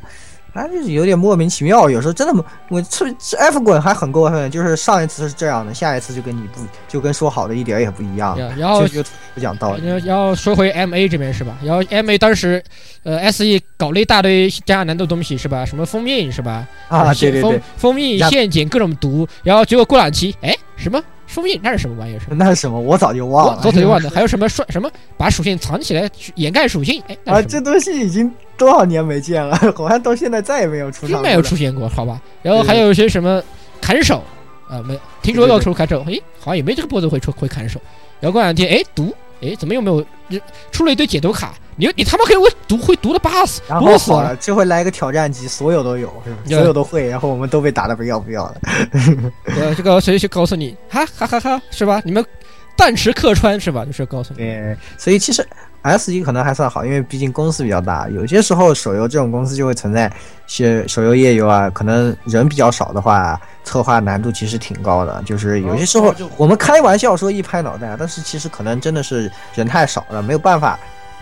[0.53, 1.89] 还是有点莫名其妙。
[1.89, 9.87] 有时候真的，我这这 F 滚还很过分，就是上一次是这样的，下一次就跟你不就跟说好的一点也不一样，然然后就就不讲道理。
[10.05, 11.57] 然后说回 M A 这边是吧？
[11.63, 12.63] 然后 M A 当时
[13.03, 15.65] 呃 S E 搞了一大堆加难度东西是吧？
[15.65, 16.67] 什么封印是吧？
[16.89, 21.03] 啊，对对对，封印陷阱各种毒，然后结果过两期，哎，什么
[21.33, 22.21] 封印那是什么玩意儿？
[22.37, 22.79] 那是什么？
[22.79, 23.63] 我早就忘了。
[23.65, 27.03] 我早就忘了， 还有什么说什么把属性藏起来掩盖属性？
[27.09, 31.23] 哎，啊，这东西已经多少年没见了， 好像到现在再也没有出现过了。
[31.23, 32.21] 并没有出现过，好吧？
[32.43, 33.43] 然后还有一些什么
[33.81, 34.23] 砍手，
[34.69, 37.81] 啊，没听说要出砍手，哎，好像也没这个波子会出会砍手。
[38.21, 39.13] 然后过两天，哎，毒，
[39.43, 40.05] 哎，怎么又没有
[40.71, 41.55] 出了一堆解毒卡？
[41.77, 44.37] 你你他妈可以会毒会读的巴死，然后毒死了好了，。
[44.37, 46.37] 这回来一个挑战机，所有都有，是吧？
[46.47, 48.61] 所有都会，然后我们都被打的不要不要的。
[49.57, 52.01] 呃，这个谁去告诉你，哈哈哈哈，是吧？
[52.05, 52.25] 你们
[52.77, 53.85] 弹池客串是吧？
[53.85, 55.47] 就是告诉你，对，所以其实
[55.83, 58.09] S 一可能还算好，因为毕竟公司比较大。
[58.09, 60.11] 有些时候手游这种公司就会存在
[60.47, 65.23] 些手游页游啊，可能人比较少的话，策划难度其实挺高的。
[65.27, 70.79] 就是有些时候我们开玩笑说一拍脑袋，但是其实可能真的是人太少了，没有办法，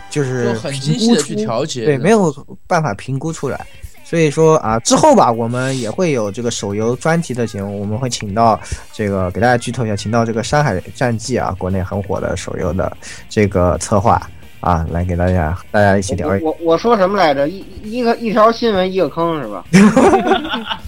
[0.09, 1.85] 就是就很精细的去调节。
[1.85, 2.33] 对，没有
[2.67, 3.59] 办法评估出来。
[4.03, 8.59] 所以说啊，之后吧，我们也会有这个手游专题的节目，我们会请到
[8.91, 12.95] 这个给大家剧透一下，请到这个《山海战记》啊，国内很火的手游的
[13.29, 14.21] 这个策划
[14.61, 16.41] 啊，来给大家大家一起聊一。
[16.41, 17.47] 我我说什么来着？
[17.49, 19.65] 一一个一条新闻一个坑是吧？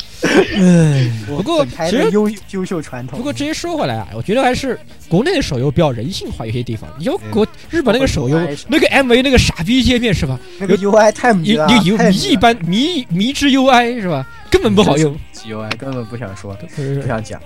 [1.28, 3.18] 不过台其实优优秀传统。
[3.18, 6.90] 不过直接说回来啊，我觉得还是国内的手游比较人性化，有些地方。
[6.98, 10.40] 你有国日本那个手游嗯那个 MV 那个傻逼界面是吧？
[10.60, 14.26] 那个 UI 太迷了，有有有太迷一般迷迷之 UI 是吧？
[14.50, 15.14] 根本不好用。
[15.46, 17.40] UI 根本不想说，是不想讲。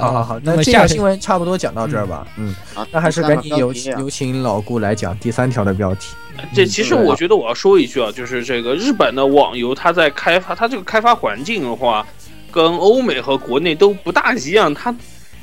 [0.00, 2.26] 好好好，那这条新闻差不多讲到这儿吧。
[2.36, 2.54] 嗯，
[2.90, 6.14] 那还是赶紧有有请老顾来讲第三条的标题。
[6.54, 12.06] 这其实我觉得我要说一句啊，就是这个日本的网游，它在开发它这个开发环境的话，
[12.50, 14.72] 跟欧美和国内都不大一样。
[14.72, 14.94] 它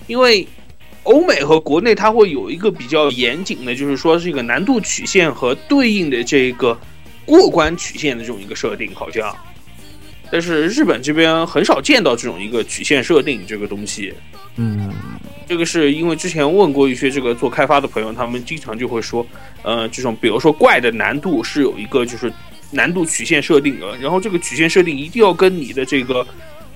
[0.08, 0.47] 因为
[1.03, 6.78] 欧美和国内它会有一个比较严谨的，就是说这个难度曲线和对应的这个
[7.26, 9.34] 过关曲线的这种一个设定，好像。
[10.32, 14.14] 但是日本这边很少见到这种一个曲线设定这个东西，
[14.58, 14.94] 嗯，
[15.48, 19.26] 这个是因为之前问过一些这个做开发的朋友，他们经常就会说，
[19.64, 22.32] 呃，这种比如说怪的难度是有一个就是
[22.72, 26.26] 难度曲线设定的，然后这个曲线设定一定要跟你的这个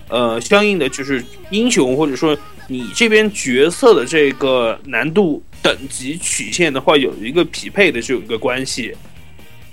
[0.08, 2.38] 呃相应的就是英雄或者说
[2.68, 8.96] 你这边角色的这个难度等级曲线的话有一个匹配的这有一个关系。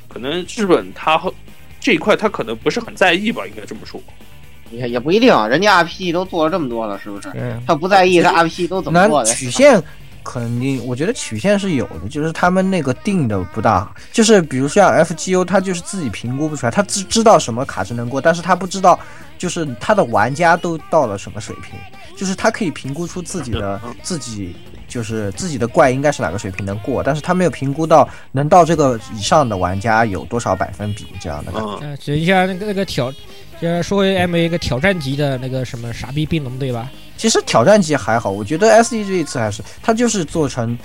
[0.09, 1.21] 可能日本它
[1.81, 4.01] 这一块他可能不是很在意吧，应该这么说。
[4.71, 7.31] 也也不一定，人家 RPG 都做了这么多了，是不是？
[7.35, 9.33] 嗯他不在意他 RPG 都怎么那做的。
[9.33, 9.83] 曲线
[10.23, 18.99] 肯定，我觉得曲线是有的，就是他们那个定的不大，就是比如像 FGO，他就是自己评估不出来，他知知道什么卡是能过，但是他不知道
[19.39, 21.79] 就是他的玩家都到了什么水平，
[22.15, 24.55] 就是他可以评估出自己的嗯自己。
[24.89, 31.79] 就是自己的怪应该是哪个水平能过，但是他没有评估到能到这个以上的玩家有多少百分比这样的感觉。
[31.83, 33.13] 嗯，呃，只一下那个那个挑，
[33.61, 36.91] 就是说回 M A 一个挑战级的那个什么傻逼冰龙对吧？
[37.17, 40.79] 其实挑战级还好，我觉得 S E 这一次还是他就是做成，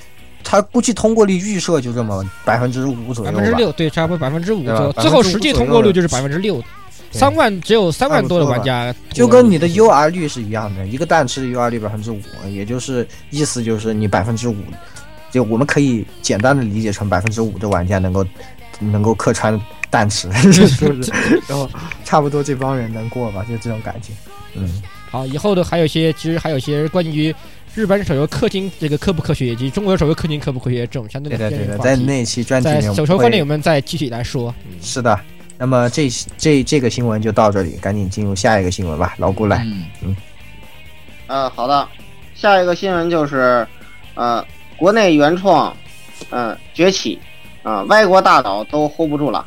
[0.43, 3.37] 他估计通过率预设就这么百分之五左右吧。
[3.37, 4.91] 百分之六，对，差不多百分之五左右。
[4.93, 6.65] 最后实际通过率就是百分之六，对
[7.13, 14.55] 三万只有三万多的玩家，就跟你的 UR 率是一样的，一个蛋吃 UR 率百分之五，也就是意思就是你百分之五，
[15.31, 18.25] 就我们可以简单的理解成百分之五的玩家能够
[18.79, 19.59] 能够客串
[19.89, 21.11] 蛋吃， 是不是？
[21.47, 21.69] 然后
[22.03, 24.11] 差不多这帮人能过吧，就这种感觉。
[24.55, 27.33] 嗯，好，以后的还有一些，其实还有一些关于
[27.75, 34.53] 日本手游氪金这个科不科学，以及中国手游氪金科不科学这种相对的对的对的，在那期专题里手游方面我们再具体来说。
[34.67, 35.19] 嗯是的。
[35.57, 39.57] 那么这这这个新闻就到这里，赶紧进入下一个新闻吧，老顾来。
[39.65, 40.15] 嗯，嗯
[41.27, 41.87] 呃，好的，
[42.35, 43.65] 下一个新闻就是，
[44.15, 44.45] 呃，
[44.77, 45.75] 国内原创，
[46.31, 47.17] 嗯、崛起，
[47.63, 49.45] 啊、外国大佬都 hold 不住了。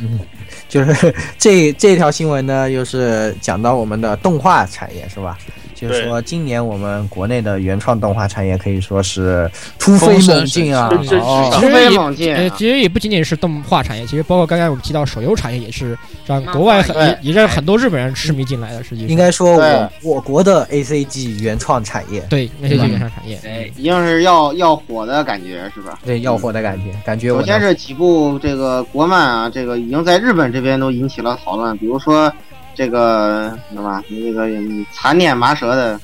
[0.00, 0.20] 嗯
[0.68, 5.36] 就是 这这条新闻呢，又是讲到我们的动画产业是吧？
[5.78, 9.48] 就是说，今年我们国内的原创动画产业可以说是
[9.78, 10.88] 突飞猛进啊！
[10.90, 18.82] 突飞猛进啊，其实也不仅仅是动画产业，其实包括刚才我们提到手游产业，也是让国外很也也让很多日本人痴迷进来的。
[18.82, 25.98] 实际应该说我我国的 A C G 原创产业，对 A C G 原创产业，哎，一定是要要火的感觉，是吧？
[26.04, 32.32] 对要火的感觉，感觉首先是几部这个国漫啊，这个已经在日本这边都引起了讨论，比如说
[32.78, 36.00] 这个什么那个嗯残念麻蛇的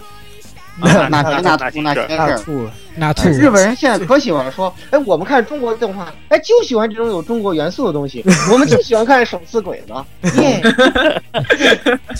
[0.80, 1.94] 啊 那那那图那
[2.36, 9.92] 兔那兔日本人现在可喜欢说， 哎，我们看中国动画，哎，就喜欢这种有中国元素的东西， 我们就喜欢看手撕鬼子，
[10.40, 10.60] 耶！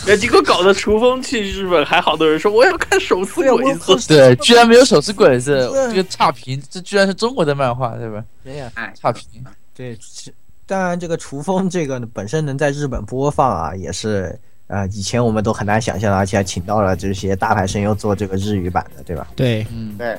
[0.07, 3.97] 哎，结果搞得厨风去日本，还好多人说我要看手撕鬼子。
[4.07, 8.23] 对，居然没有手撕鬼子，这个差评，这居然是中国的漫画，对吧？
[8.45, 9.45] 对呀，差评，
[9.77, 10.33] 对，是
[10.67, 19.27] 当然这个厨风 这个呢本身能在日本播放啊，也是呃以前我们都很难想象的，而且还请到了这些大牌声优做这个日语版的，对吧？
[19.37, 19.67] 对。
[19.71, 20.17] 嗯，对，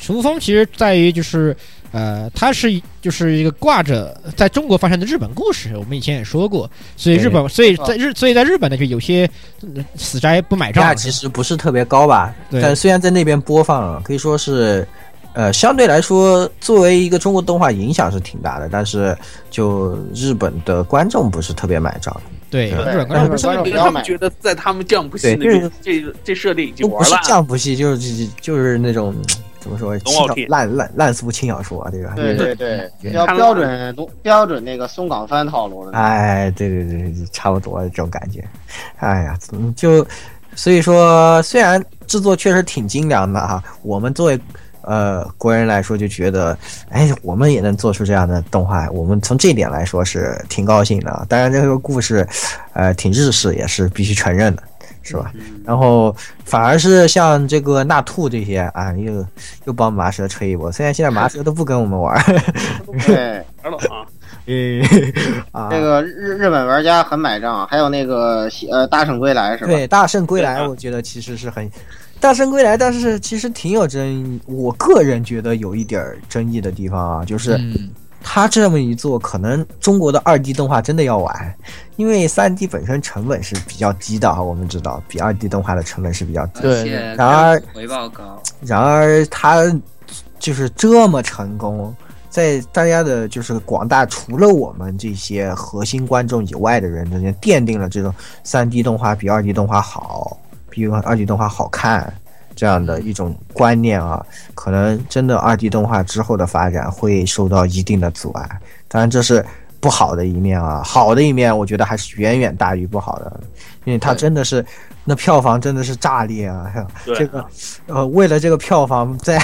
[0.00, 1.56] 厨风其实在于就是
[1.92, 2.68] 呃，它是
[3.00, 9.28] 就是一个挂着在中国发生的日本故事，我们以前也说过，所以日本所以在日所以在日本呢就有些
[9.62, 12.60] 嗯死宅不买账，价其实不是特别高吧，对。
[12.60, 14.86] 但虽然在那边播放，可以说是，
[15.36, 19.14] 呃，相对来说，作为一个中国动画影响是挺大的，但是
[19.50, 22.18] 就日本的观众不是特别买账，
[22.48, 27.28] 对对日本观众不是观众因为他们觉得在他们降部戏那对边，这这设定已经就不是玩烂了。
[27.28, 29.14] 降不戏，就是就是那种
[29.60, 29.94] 怎么说，
[30.48, 32.14] 烂烂烂俗轻小说，对吧？
[32.16, 35.98] 对对对，对标标准东标准那个松冈番套路的。
[35.98, 38.42] 哎，对对对，差不多这种感觉。
[39.00, 40.06] 哎呀，嗯就
[40.54, 44.40] 所以说，虽然制作确实挺精良的哈，我们作为
[44.86, 46.56] 呃国人来说就觉得，
[46.88, 51.26] 哎，我们也能做出这样的动画，我们从这点来说是挺高兴的啊。
[51.28, 52.26] 当然，这个故事
[52.72, 54.62] 呃挺日式，也是必须承认的。
[55.08, 55.30] 是吧？
[55.64, 56.12] 然后
[56.44, 59.24] 反而是像这个纳兔这些啊，又
[59.66, 60.72] 又帮麻蛇吹一波。
[60.72, 62.20] 虽然现在麻蛇都不跟我们玩，
[63.06, 64.02] 对，玩了啊，
[65.52, 69.70] 啊，这个日日本玩家很买账，还有那个呃大圣归来是吧？
[69.70, 71.70] 对《大圣归来我觉得其实是很
[72.20, 74.40] 《大圣归来》，但是其实挺有争议。
[74.46, 77.90] 我个人觉得有一点儿争议的地方啊，就是嗯，
[78.22, 81.54] 他这么一做，可能中国的二 D 动画真的要完，
[81.96, 86.62] 因为三 D 本身成本是比较低的啊，我们知道比二 D 动画的成本是比较低。
[86.62, 89.62] 对然而回报高，然而他
[90.38, 91.94] 就是这么成功，
[92.28, 98.12] 在大家的就是广大除了我们这些核心观众以外的人之间，奠定了这种
[98.42, 100.36] 三 D 动画比二 D 动画好，
[100.76, 102.12] 比二 D 动画好看
[102.54, 104.22] 这样的一种观念啊，
[104.54, 108.46] 可能真的二 D 动画之后的发展会受到一定的阻碍。
[108.86, 109.42] 当然，这是
[109.80, 113.40] 不不好的一面啊，好的一面我觉得还是远远大于不好的，
[113.84, 114.66] 因为它真的是
[115.08, 116.66] 那票房真的是炸裂啊！
[117.16, 117.46] 这个
[117.86, 119.40] 呃，为了这个票房，在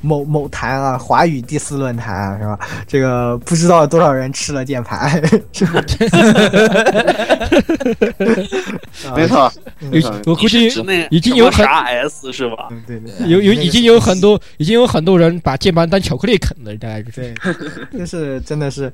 [0.00, 2.58] 某某坛啊，华语第四论坛啊，是吧？
[2.86, 5.22] 这个不知道多少人吃了键盘，
[5.54, 5.80] 是吧？
[9.16, 9.52] 没错，
[10.26, 10.66] 我估计
[11.10, 12.68] 已经有很 S 是吧？
[12.84, 17.34] 对对，有有已经有很多已经有很多人把键盘当巧克力啃了，大概是对，
[18.00, 18.90] 就是真的是。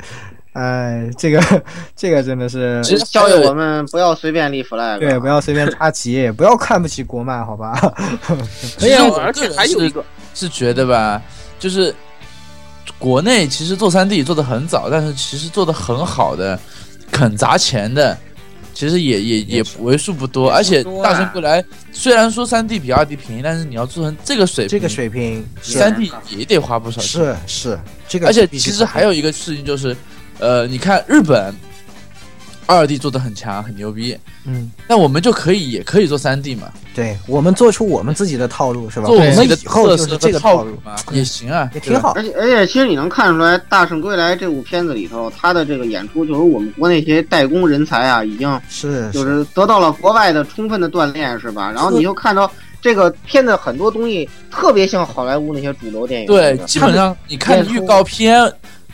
[0.52, 1.40] 哎，这个
[1.94, 7.72] 这个真的是教育我们不要随便立 flag，对，不要随便插旗，不要看不起国漫，好吧？
[8.82, 11.22] 哎呀，而且还有一个是觉得吧，
[11.60, 11.94] 就是
[12.98, 16.58] 国内其实做三 D 做的很早，但是其实做的很好的，
[17.12, 18.18] 肯砸钱的，
[18.74, 20.50] 其实也也也为数不多。
[20.50, 27.08] 而且大圣归来虽然说三 D 比二 D 便宜，但是你要做成这个水平，这个水平，三 D 也得花不少钱。
[27.08, 27.78] 是是，
[28.08, 29.96] 这个而且其实还有一个事情就是。
[30.40, 31.54] 呃，你看日本
[32.66, 34.16] 二 D 做的很强，很牛逼，
[34.46, 36.68] 嗯，那我们就可以也可以做三 D 嘛？
[36.94, 39.06] 对，我们做出我们自己的套路是吧？
[39.06, 42.12] 做我们以后就是这个套路嘛，也行啊，也挺好。
[42.12, 51.70] 而且而且，其实你能看出来，《大圣归来》这部片子里头，他的这个演出，就是我们国内一些代工人才啊，已经是就是得到了国外的充分的锻炼，是吧？
[51.72, 52.48] 然后你就看到
[52.80, 58.50] 这个片子很多东西特别像好莱坞那些主流电影，对，基本上你看预告片。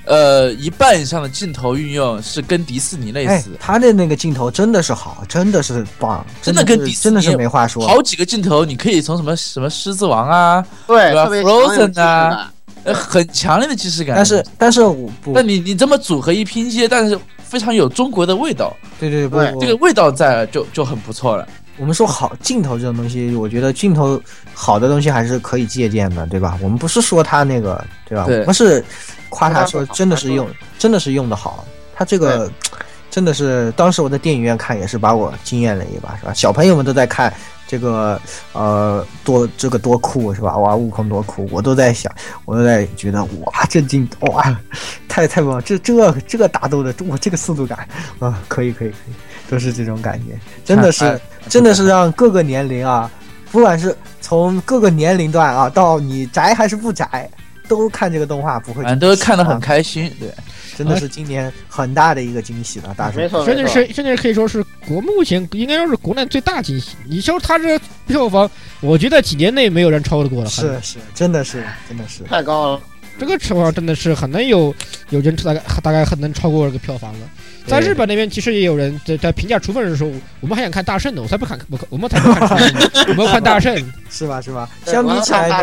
[0.07, 7.85] 呃，一半以上的镜头运用是跟迪士尼类似，他的那个镜头真的是好，真的是棒，真的跟迪真的是没话说。
[7.87, 12.53] 好几个镜头，你可以从什么什么狮子王啊，对吧？Frozen 啊，
[12.85, 14.15] 呃，很强烈的即视感。
[14.15, 18.77] 但是，但是我不，那你你这么组合一拼接，但是非常有中国的味道。
[19.01, 21.49] 对对对，这个味道在就就很不错了。
[21.79, 24.23] 我们说好镜头这种东西，我觉得镜头
[24.55, 26.57] 好的东西还是可以借鉴的，对吧？
[26.63, 28.25] 我们不是说他那个，对吧？
[28.29, 28.85] 我们是。
[29.29, 30.49] 夸他说真的是用，
[30.79, 31.65] 真的是用的好。
[31.95, 32.51] 他这个
[33.11, 36.35] 真的是，当时我在电影院看也是把我惊艳了一把，是吧？
[36.35, 37.33] 小朋友们都在看
[37.67, 38.21] 这个，
[38.53, 40.57] 呃，多这个多酷，是吧？
[40.59, 42.13] 哇，悟空多酷，我都在想，
[42.45, 44.55] 我都在觉得哇，震惊哇，
[45.09, 45.63] 太太棒！
[45.65, 49.15] 这这这个打斗的，我，这个速度感啊，可以可以可以，
[49.49, 51.19] 都是这种感觉，真的是
[51.49, 53.11] 真的是让各个年龄啊，
[53.51, 57.31] 不管是从各个年龄段啊，到你宅还是不宅。
[57.69, 60.29] 都看这个动画不会，都看得很开心，对，
[60.77, 66.97] 真的是今年很大的一个惊喜了，大叔，甚至是甚至可以说是国目前应该说是国内最大惊喜。
[67.07, 68.51] 你说它这票房，
[68.81, 72.23] 我觉得几年内没有人超得过了，是是，真的是真的是。
[72.25, 72.81] 太高了，
[73.19, 74.75] 这个票房真的是很难有
[75.11, 77.21] 有人大概大概很能超过这个票房了。
[77.67, 80.11] 在日本那边，其实也有人在在评价出分的时候，
[80.41, 82.59] 我们还想看大圣呢，我才不看，我我们才不看，
[83.09, 83.75] 我们看大圣，
[84.09, 84.41] 是吧？
[84.41, 84.69] 是吧？
[84.85, 85.63] 相比起来，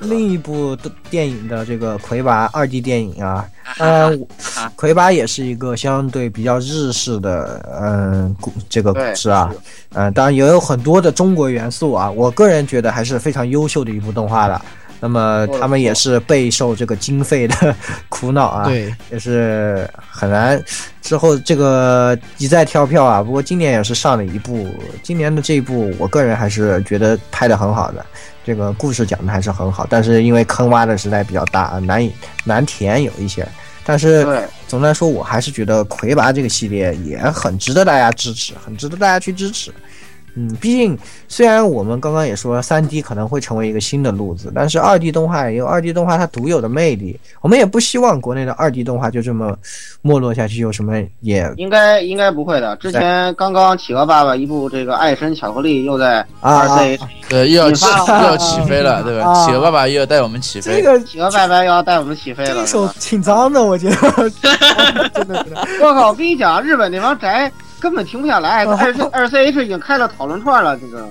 [0.00, 0.76] 另一部
[1.10, 4.12] 电影的这个魁拔二 D 电影啊，呃，
[4.76, 9.50] 魁拔也是一个相对比较日式的，嗯，故这个故事啊，
[9.94, 14.62] 嗯，当然也有很多的中国元素啊，我个人觉得还是非常优秀的一部动画了。
[15.02, 17.74] 那么他们也是备受这个经费的
[18.08, 20.62] 苦恼啊，对，也是很难。
[21.00, 24.68] 之后这个一再跳票啊，不过今年也是上了一部，
[25.02, 28.06] 今年的这一部，我个人还是觉得拍的很好的，
[28.44, 29.84] 这个故事讲的还是很好。
[29.90, 33.44] 但是因为坑挖的实在比较大，难以难填有一些。
[33.84, 34.24] 但是
[34.68, 39.72] 总的来说，我还是觉得魁拔这个系列也很值得大家支持，很值得大家去支持。
[40.34, 47.18] 嗯，毕竟虽然我们刚刚也说三 D 可能会成为一个新的路子，但是二 D 动画也有二 D 动画它独有的魅力。
[47.40, 49.54] 我们也不希望国内的二 D 动画就这么
[50.00, 52.74] 没落下去，有什么也应该应该不会的。
[52.76, 59.44] 之前刚刚企鹅爸爸一部这个《爱神巧克力》又在二 C 对又要起又要起飞了，对吧？
[59.44, 60.76] 企鹅爸爸又要带我们起飞。
[60.76, 62.54] 这个企鹅爸爸又要带我们起飞了。
[62.54, 64.30] 这手挺脏的，我觉得。
[65.12, 65.44] 真的，
[65.82, 66.08] 我靠！
[66.08, 67.52] 我跟你讲，日本那帮宅。
[67.82, 71.04] 根本停不下来，二二 C H 已经开了讨论串了，这个。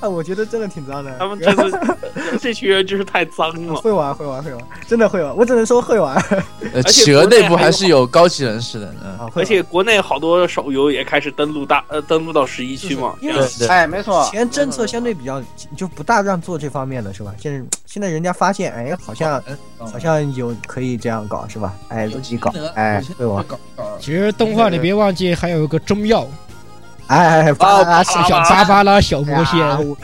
[0.00, 1.14] 啊， 我觉得真的挺脏的。
[1.18, 1.98] 他们真的，
[2.40, 3.74] 这群人就是太脏了。
[3.76, 5.34] 会玩，会玩，会玩，真的会玩。
[5.36, 6.14] 我只能说会玩。
[6.72, 8.94] 呃，企鹅内部还是有高级人士的。
[9.04, 13.14] 嗯，而且国内好多手游也开始登录大呃登录到十一区嘛。
[13.20, 14.26] 因为哎，没错。
[14.28, 15.42] 以前政策相对比较
[15.76, 17.34] 就不大让做这方面的是吧？
[17.38, 19.42] 现在现在人家发现，哎，好像
[19.78, 21.74] 好像有可以这样搞是吧？
[21.88, 23.44] 哎，自己搞，哎，会玩。
[24.00, 26.26] 其实动画你别忘记还有一个中药。
[27.08, 29.96] 哎，巴拉拉小巴巴拉小魔仙，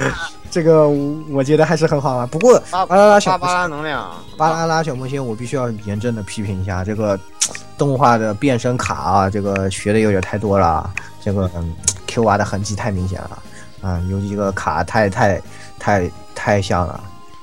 [0.50, 0.88] 这个
[1.30, 2.26] 我觉得还是很好玩。
[2.28, 7.18] 不过巴拉拉小巴拉能量，巴拉拉小魔仙，我必须要严正的批评一下这个
[7.76, 10.90] 动画的变身卡啊，这个学的有点太多了，
[11.20, 11.50] 这个
[12.06, 13.42] Q R 的痕迹太明显了
[13.82, 15.42] 啊，有几个卡太太
[15.78, 16.98] 太太像了，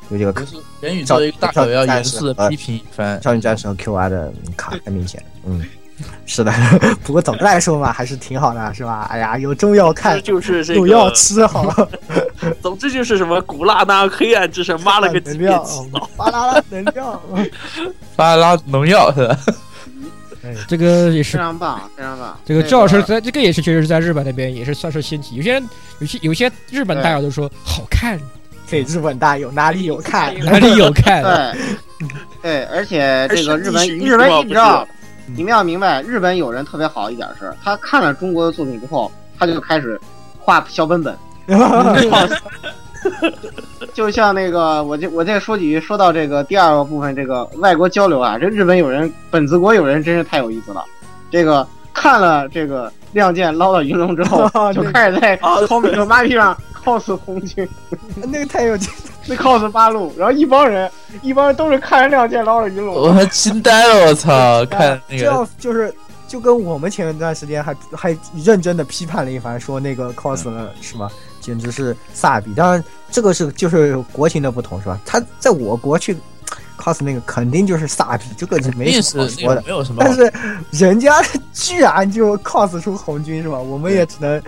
[0.10, 0.34] 有几个
[0.80, 5.64] 元宇宙的一个大手要严肃的批评一番，少女战士和 Q R 的卡太明显，嗯。
[6.26, 6.52] 是的，
[7.04, 9.08] 不过总的来说嘛，还是挺好的，是吧？
[9.12, 11.88] 哎呀，有中药看，就是这有药吃好。
[12.62, 15.64] 总之就是什么古拉那黑暗之神，妈了个能量，
[16.18, 17.22] 巴拉拉能量，
[18.16, 19.38] 巴拉拉 农药是吧？
[20.44, 22.36] 哎，这个也是非常棒，非常棒。
[22.44, 25.36] 这个赵老师在这个也是确实是在日本那边也是算是先起。
[25.36, 28.20] 有些人有些有些日本大友都说好看，
[28.68, 31.22] 对，日本大友哪里有看，哪里有看？
[31.22, 32.08] 对，
[32.42, 34.88] 对，而且这个日本日本你知道，
[35.28, 40.00] 你们要明白，日本有人特别好一点是，他看了中国的作品之后，他就开始
[40.40, 41.18] 画小本本。
[43.94, 50.86] 就像那个，我就我再说几句，说到这个第二个部分，这个外国交流啊，这日本友人、本子国友人真是太有意思了。
[51.32, 57.68] 这个看了这个《亮剑》捞到云龙之后， 就开始在 Comic 马屁上 cos 红军，
[58.32, 58.90] 那个太有劲，
[59.28, 60.90] 那 cos 八路，然后一帮人，
[61.22, 64.66] 一帮人都是看着《亮剑》捞了云龙，我惊呆了，我操！
[64.70, 65.94] 看那个，这样就是
[66.28, 71.10] 就跟我们前一段时间还还认真的批判了一番，说那个 cos 了是吗？
[71.40, 75.00] 简直是萨比，当然这个是就是国情的不同，是吧？
[75.06, 76.16] 他在我国去
[76.78, 80.04] cos 那个肯定就是萨比，这个是没什么说的，没有什么。
[80.04, 80.32] 但是
[80.72, 81.22] 人家
[81.54, 83.60] 居然就 cos 出红军，是吧？
[83.60, 84.42] 我们也只能，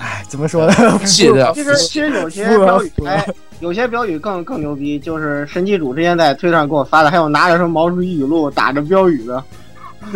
[0.00, 0.74] 哎，怎么说呢？
[1.04, 1.52] 气的。
[1.54, 3.26] 其实其实有些标语，哎，
[3.60, 9.42] 有些标语更更牛逼，就是神机主之前在推上给我发的，还有拿着什么毛主席语录打着标语的。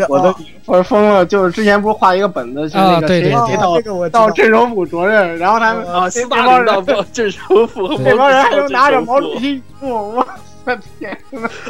[0.07, 0.35] 我都
[0.67, 10.29] 我疯了，就是之前不是画一个本子，是那个谁谁到到镇守府着任，然后他们啊，斯大林到镇守府， 那帮人还能拿着毛主席，我我
[10.77, 11.19] 的天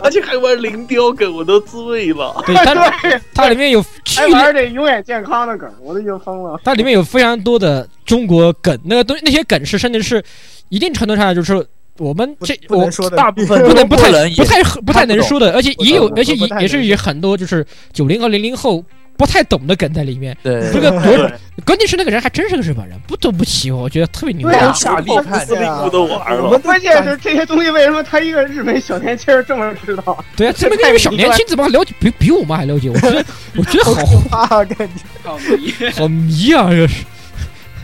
[0.03, 2.35] 而且还玩零雕梗，我都醉了。
[2.45, 6.61] 对，它它里面有还玩这永远健康的梗，我都已经疯了。
[6.65, 10.23] 它里面有非常多的中国梗，那个东那些梗是甚至是
[10.69, 11.67] 一定程度上就是。
[12.01, 18.85] 我们这我大部分不能不太不太不太能说的，而且也有，而且也也是有很多就是九零和零零后
[19.19, 20.35] 不太懂的梗在里面。
[20.43, 20.93] 对，这个
[21.67, 24.49] 关键是那个人还真是个日本人，不得不提，我觉得特别牛。
[24.73, 25.45] 下厉害，
[25.91, 26.57] 都玩了。
[26.61, 30.25] 关键是这些东西为什么他一个日本小年轻这么知道？
[30.37, 32.89] 对啊，这么一个小年轻怎么还了解比比我们还了解？
[32.89, 33.25] 我觉得
[33.59, 36.71] 我觉得好怕，感觉好迷，好迷啊！
[36.71, 37.05] 这是。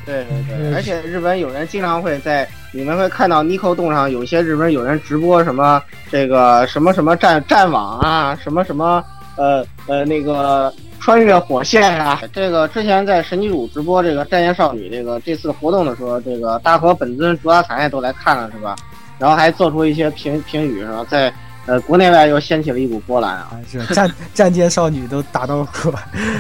[0.07, 5.83] 对对对，而且日本有人经常会在，你们会看到 Nico 洞上有一些日本有人直播什么
[6.13, 9.03] 这个什么什么战战网啊，什么什么
[9.37, 10.71] 呃呃那个
[11.05, 12.23] 穿越火线啊。
[12.33, 18.75] 这个之前在神机主直播这个战舰少女这个这次活动的时候，这个大河本尊、竹大彩都来看了是吧？
[19.19, 21.05] 然后还做出一些评评语是吧？
[21.11, 21.31] 在
[21.67, 23.51] 呃国内外又掀起了一股波澜啊！
[23.71, 25.95] 是战 战舰少女都打到过，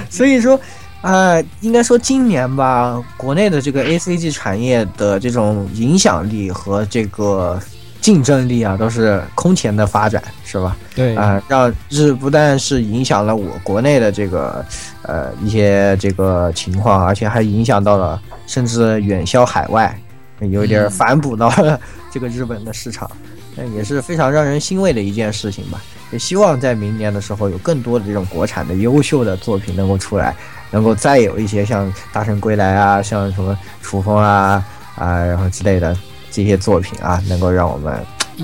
[0.08, 0.58] 所以说。
[1.04, 7.60] 啊，应该说今年吧，国内的这个 A C G 产业的这种影响力和这个
[8.04, 10.76] 竞争力啊，都是空前的发展，是吧？
[10.94, 14.62] 对啊，让日不但是影响了我国内的这个
[15.00, 19.98] 呃一些这个情况，而且还影响到了甚至远销海外，
[20.40, 21.80] 有点反哺到了
[22.12, 23.10] 这个日本的市场，
[23.56, 25.82] 那也是非常让人欣慰的一件事情吧。
[26.10, 30.36] 也希望在明年的时候，有更多的这种国产的优秀的作品能够出来。
[30.70, 34.62] 能够再有一些像《大圣归来》啊，像什么《楚风》啊
[34.96, 35.96] 啊，然后之类的
[36.34, 37.94] 这些作品啊，能够让我们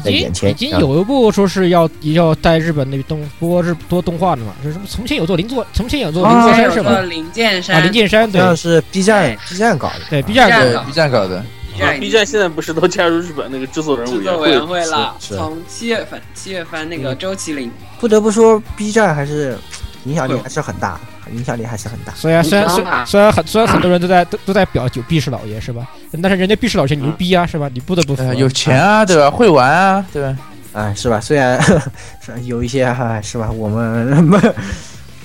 [0.05, 0.53] 在眼前。
[0.53, 4.55] 已经有一部说是要要带日本那动播日多动画的嘛？
[4.62, 4.86] 就是什么？
[4.88, 7.01] 从前有座灵座，从前有座灵座山是吧？
[7.01, 11.45] 林剑山啊，林剑山对，是 B 站 B 站搞的，对 B 站搞的 B 站搞的。
[11.99, 15.16] B 站现在不是都加入日本那个制作人制作委员会了？
[15.18, 17.70] 从七月份七月份那个周麒麟。
[17.99, 19.59] 不得不说，B 站还是
[20.05, 21.01] 影响力还是很大。
[21.33, 22.12] 影响力还是很大。
[22.14, 25.89] 虽然虽然虽虽然很虽然很多人都在都都在表九毕氏老爷是吧？
[26.22, 27.70] 但是人家毕氏老爷牛逼啊是吧？
[27.72, 28.22] 你不得不服。
[28.35, 29.31] 有钱啊对吧？
[29.31, 30.37] 会玩啊对吧？
[30.72, 31.20] 哎是吧？
[31.20, 31.61] 虽然
[32.45, 33.51] 有一些哈是吧？
[33.51, 34.31] 我们。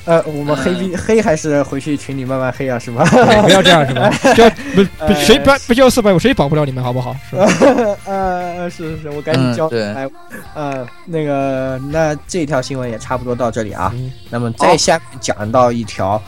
[0.05, 3.03] 呃，我们黑逼黑还是回去群里慢慢黑啊，是吧？
[3.43, 4.09] 不要这样，是吧？
[4.35, 7.15] 就 不不谁不不交四百五，谁保不了你们，好不好？
[7.27, 7.45] 是吧？
[8.05, 10.07] 呃，是是是，我赶紧交来。
[10.53, 13.91] 呃，那个，那这条新闻也差不多到这里啊。
[14.29, 16.21] 那么再下面讲到一条，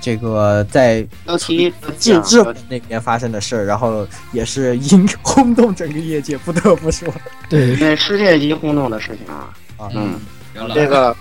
[0.00, 1.00] 这个在
[2.04, 7.12] 日日本那边发生的事儿，然后也是引 轰动整个业界，不得不说，
[7.48, 9.50] 对对，世界级轰动的事情啊。
[9.76, 10.20] 啊，嗯，
[10.72, 11.16] 这个，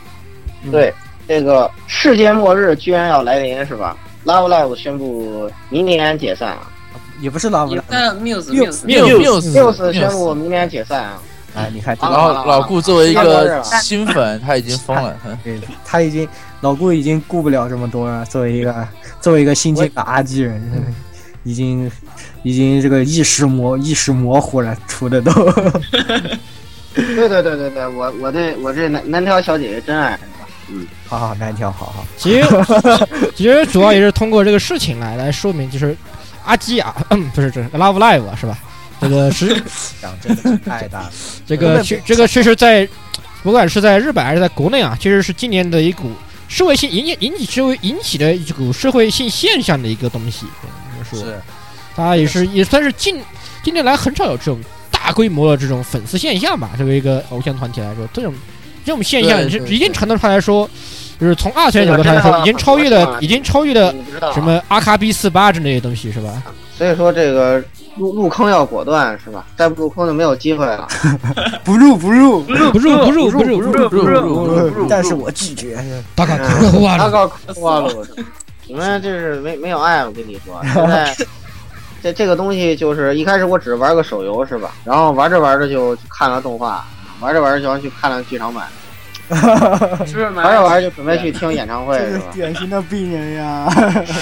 [0.72, 0.93] 对。
[1.28, 6.69] 这个世界末日居然要来临，是吧？Love Live 宣布明年解散啊，
[7.21, 11.21] 也不是 Love Live，Muse，Muse，Muse 宣布明年解散啊。
[11.55, 16.28] 哎，你看，然后老顾作为一个新粉，他已经疯了，对，他已经
[16.61, 18.26] 老顾已经顾不了这么多了。
[18.26, 18.88] 作为一个
[19.21, 20.59] 作为一个新晋的阿基人，
[21.43, 21.91] 已经
[22.41, 25.32] 已经这个意识模意识模糊了，出的都。
[26.95, 30.19] 对对对对对，我我对我这南南条小姐姐真爱。
[30.70, 32.05] 嗯，好好难挑，好好。
[32.18, 32.47] 其实
[33.36, 35.95] 其实主要也是通过这个事情来来说明，就是
[36.45, 38.57] 阿基啊，嗯，不是这 Love Live 是吧？
[39.01, 39.47] 这个是
[40.01, 41.11] 讲真的是太大了，
[41.45, 42.88] 这个确这个确实在，
[43.41, 46.11] 不管是在日本还是在国内啊，确实是今年的一股
[46.47, 50.45] 社会性引引引起社会引起的一股社会性现象的一个东西。
[51.09, 51.41] 说，是
[51.95, 53.22] 它也是也算是近
[53.61, 54.59] 近年来很少有这种
[54.89, 56.70] 大规模的这种粉丝现象吧。
[56.78, 58.34] 作为一个偶像团体来说，这种
[58.86, 60.69] 这种现象是一定程度上来说，
[61.19, 63.93] 就是从二次元角度上来说，已经超越了已经超越了
[64.34, 66.43] 什么阿卡比四八之类的东西，是吧？
[66.77, 67.63] 所以说这个
[67.95, 69.45] 入入坑要果断是吧？
[69.55, 70.88] 再不入坑就没有机会了。
[71.63, 75.77] 不入不入不入不入不入不入不入入入不入但是我拒绝。
[76.15, 77.09] 大概嗯哭啊他！
[77.09, 77.93] 告花了，
[78.67, 81.15] 你们这是没没有爱，我跟你说，现在
[82.01, 84.71] 这这个东西就是一开始我只玩个手游是吧？
[84.84, 86.86] 然后玩着玩着就看了动画，
[87.24, 88.67] 玩着玩着就要去看了剧场版，
[90.05, 90.43] 是吗？
[90.43, 92.21] 玩着玩着就准备去听演唱会这是？
[92.34, 93.67] 典型的病人呀！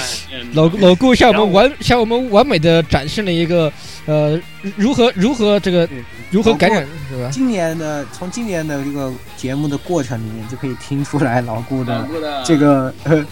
[0.54, 3.70] 老老顾向我们完向我们完美的展示了一个
[4.06, 4.38] 呃
[4.76, 5.88] 如何如何这个
[6.30, 7.28] 如何感染是吧？
[7.32, 13.24] 今年的从今年的这个节目的过程里面，就可以听出来老顾的的这个呃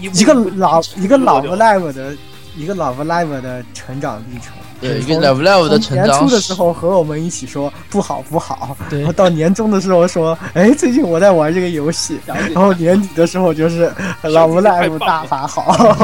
[0.00, 2.14] 一个老一个老不 live 的
[2.56, 4.52] 一个老 live 的成长历程。
[4.82, 13.90] 对一个从 level level 的年成长年初的时候和我们一起说不好不好，然后到年终的时候说，哎，最近我在玩这个游戏，然后年底的时候就是
[14.22, 15.96] 老 live 大法好。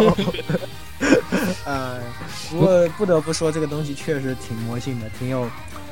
[1.65, 1.99] 呃，
[2.51, 5.47] 不过不得不说，这个东西确实挺魔性的，挺有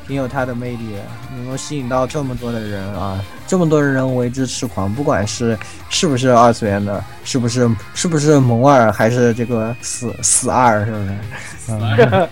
[0.07, 1.03] 挺有它的魅力的，
[1.35, 11.19] 能够吸引到这么多的人啊，这么多的人为之痴狂，不管是是不是二次元的，是不是是不是萌二，还是这个死死二，是不是？
[11.69, 12.29] 嗯，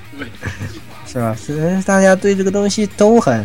[1.07, 1.35] 是吧？
[1.35, 3.45] 是大家对这个东西都很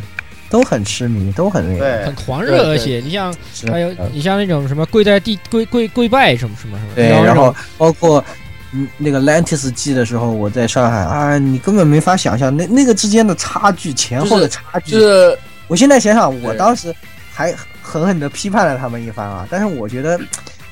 [0.50, 2.06] 都很痴迷，都很那个。
[2.06, 3.34] 很狂热，而且你像
[3.72, 8.24] 还有你像那种什么跪在地跪跪跪拜什么什么什么，对，然然后包括
[8.72, 14.92] 嗯那个 Lantis 季的时候，我在上海啊，你根本没法想象那那个之间的差距，前后的差距。
[14.92, 16.94] 就是我现在想想，我当时
[17.32, 20.20] 还狠狠的批判了他们一番啊，但是我觉得。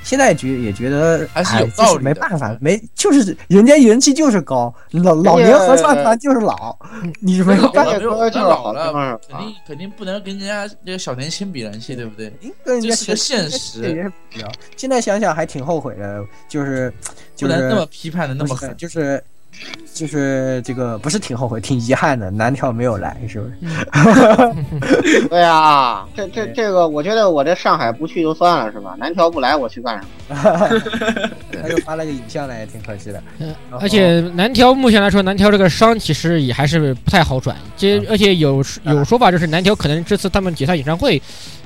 [0.04, 6.74] 现在觉也觉得还是有哎道理的没办法，没就是人家人气就是高，老老年合唱团就是老，
[7.20, 12.32] 你没有办法这歌就是好听了，肯定肯定不能跟人家这个小年轻比人气，对不对？
[12.64, 14.48] 跟人家这是个现实，也是比较。
[14.78, 16.94] 现在想想还挺后悔的，就是
[17.38, 18.76] 就是不能那么批判的那么狠。
[18.76, 19.24] 就是
[19.92, 22.30] 就是这个不是挺后悔，挺遗憾的。
[22.30, 23.54] 南条没有来，是不是？
[25.30, 28.96] 对啊，这这这个，我觉得我这上海不去就算了是吧？
[29.00, 30.80] 南条不来，我去干什么？
[31.60, 33.24] 他又发了个影像来，也挺可惜的。
[33.40, 37.56] 嗯而且南条目前来说，南条这个伤其实也还是不太好转。
[37.76, 41.20] 这嗯而且有有说法就是南条可能这次他们解散演唱会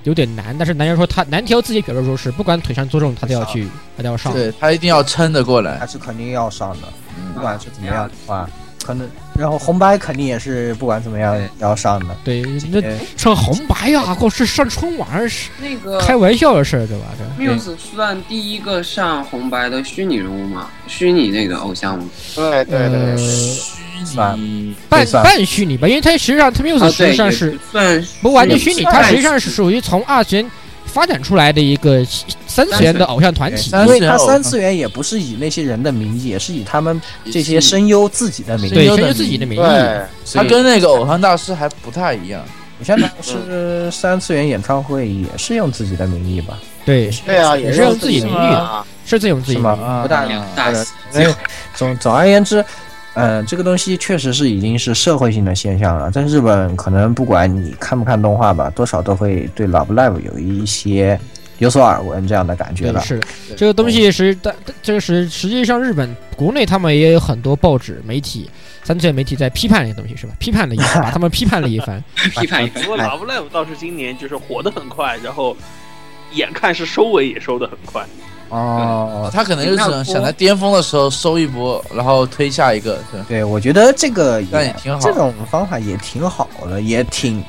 [0.03, 4.33] 有点难，但是男人说他南条自己表示说是不管腿上多重他都要去，他都要上。
[4.33, 5.85] 对他一定要撑得过来他。
[5.85, 6.87] 是肯定要上的，
[7.17, 8.49] 嗯不管是怎么样的话，
[8.83, 12.15] 可能然后红白肯定也是不管怎么样要上的。
[12.23, 12.41] 对，
[12.71, 17.05] 那呃上红白呀，或是上春晚是那个开玩笑的事儿，对吧？
[17.17, 20.67] 这 Muse 算第一个上红白的虚拟人物吗？
[20.87, 22.05] 虚拟那个偶像吗？
[22.35, 23.17] 对对对呃
[24.89, 30.51] 半半虚拟吧，因为它实际上它 Muse 啊，实对，也际上是算不完全虚拟，算它实际上是属于从二次元
[30.85, 32.05] 发展出来的一个
[32.47, 33.69] 三次元的偶像团体。
[33.69, 38.87] 三因为他次元偶像三次元也不是以那些人的名义，也是以他们这些声优自己的名对，义。
[38.87, 40.01] 声优自己的名义，对，
[40.33, 42.43] 他跟那个偶像大师还不太一样。
[42.77, 46.59] 你像是三次元演唱会也是用自己的名义吧？
[46.83, 48.85] 对，对啊，也是是用自己的名名义啊。
[49.05, 51.35] 是自己用自己吗不大两大喜因为
[51.75, 52.63] 总总而言之，
[53.13, 56.09] 呃，这个东西确实是已经是社会性的现象了。
[56.09, 61.19] 在日本，可能不管你看不看动画吧，多少都会对 Love Live 有一些
[61.57, 63.01] 有所耳闻这样的感觉了。
[63.01, 63.27] 是的，
[63.57, 68.49] 这个东西实，但这个是实际上日本国内他们也有很多报纸媒体。
[68.83, 70.33] 三次元媒体在批判这个东西是吧？
[70.39, 72.03] 批判了一番，把他们批判了一番。
[72.15, 75.55] 批判一番不过 Love Live 倒是今年就是火的很快，然后
[76.31, 78.03] 眼看是收尾也收的很快。
[78.51, 83.21] 哦，他可能就是想想在巅峰的时候收一波，然后推下一个，对。
[83.27, 87.41] 对，我觉得这个那也挺好这种方法也挺好的，也挺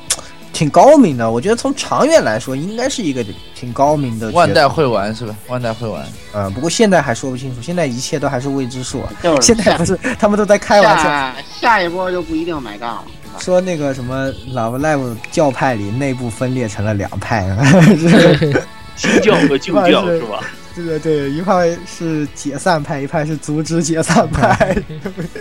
[0.53, 1.29] 挺高明的。
[1.29, 3.21] 我觉得从长远来说，应该是一个
[3.53, 5.35] 挺高明的万代会玩是吧？
[5.49, 9.03] 万代会玩，嗯，不过现在还说不清楚，现在一切都还是未知数。
[9.21, 13.03] 就是 现在不是他们都在开玩笑，下下一波就不一定买杠了。
[13.39, 17.45] 说那个什么 Love Live 教派里内部分裂成了两派，
[18.95, 20.39] 新教和旧教是吧？
[20.75, 24.75] 这个对，一派是解散派，一派是阻止解散派。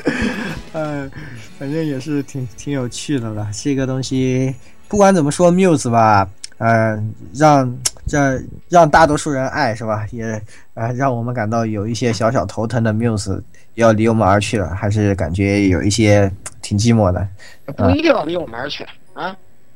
[0.74, 1.10] 嗯，
[1.58, 3.48] 反正也是挺挺有趣的了。
[3.52, 4.54] 这个东西
[4.88, 6.28] 不管怎么说，Muse 吧，
[6.58, 7.02] 呃，
[7.34, 7.74] 让
[8.06, 10.06] 这让大多数人爱是吧？
[10.10, 10.40] 也
[10.74, 13.40] 啊，让我们感到有一些小小头疼的 Muse
[13.74, 16.30] 要离我们而去了，还是感觉有一些
[16.60, 17.26] 挺寂寞的
[17.76, 18.86] 不一定要离我们而去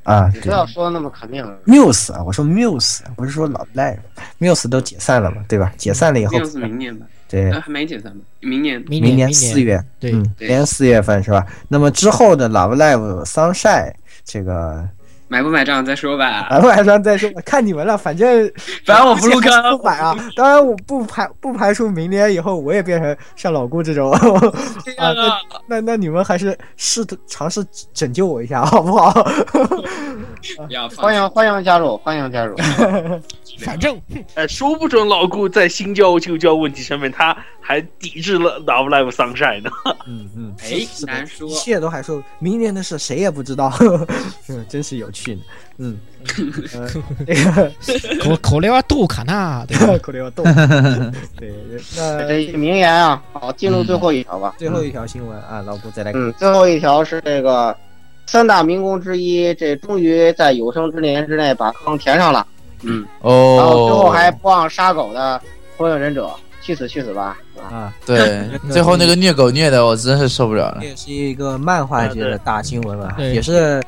[0.06, 0.32] 啊！
[0.40, 1.44] 不要说那么肯定。
[1.66, 3.98] Muse 啊，我说 Muse，不是说老赖
[4.38, 5.72] ，Muse 都解散了嘛，对吧？
[5.76, 7.04] 解散了以后，是明年吧？
[7.28, 8.18] 对呃，，还没解散吧？
[8.40, 8.80] 明年。
[8.86, 11.44] 明明年四月，对明年四月份是吧？
[11.66, 13.92] 那么之后的 Love Live Sunshine
[14.24, 14.88] 这个
[15.28, 16.46] 买不买账再说吧。
[16.50, 18.50] 买不买账再说，看你们了，反正
[18.84, 20.16] 反正我不入坑不买啊。
[20.36, 24.12] 当然，我不排不排除明年以后我也变成像老顾这种
[24.98, 25.10] 啊。
[25.16, 29.10] 那那那你们还是试图尝试拯救我一下，好不好？
[30.96, 32.54] 欢迎欢迎加入，欢迎加入。
[33.58, 34.00] 反正
[34.34, 39.70] 哎，说不准老顾在新教旧教问题上面，他还抵制了 Love Live Sunshine 呢。
[40.06, 43.72] 嗯嗯，哎难说一切都还说明年的事谁也不知道，
[44.48, 45.40] 嗯，真是有趣呢。
[45.78, 45.98] 嗯，
[46.74, 46.88] 呃
[47.24, 49.98] 这个可可怜啊， 杜卡纳，对吧？
[50.02, 50.44] 口令要动。
[51.36, 51.52] 对，
[51.96, 54.54] 那这名言啊，好，进入最后一条吧。
[54.58, 56.20] 最后一条新闻啊，老顾再来看。
[56.20, 57.76] 嗯，最后一条是这个
[58.26, 62.46] 三大民工之一，这终于在有生之年之内把坑填上了。
[62.82, 65.40] 嗯，哦，然后最后还不忘杀狗的
[65.76, 66.30] 火影忍者，
[66.60, 67.36] 去死去死吧！
[67.56, 70.88] 啊，啊，对， 最后那个虐狗虐的我真是受不了了这。
[70.88, 73.82] 也是一个漫画界的大新闻吧，也是。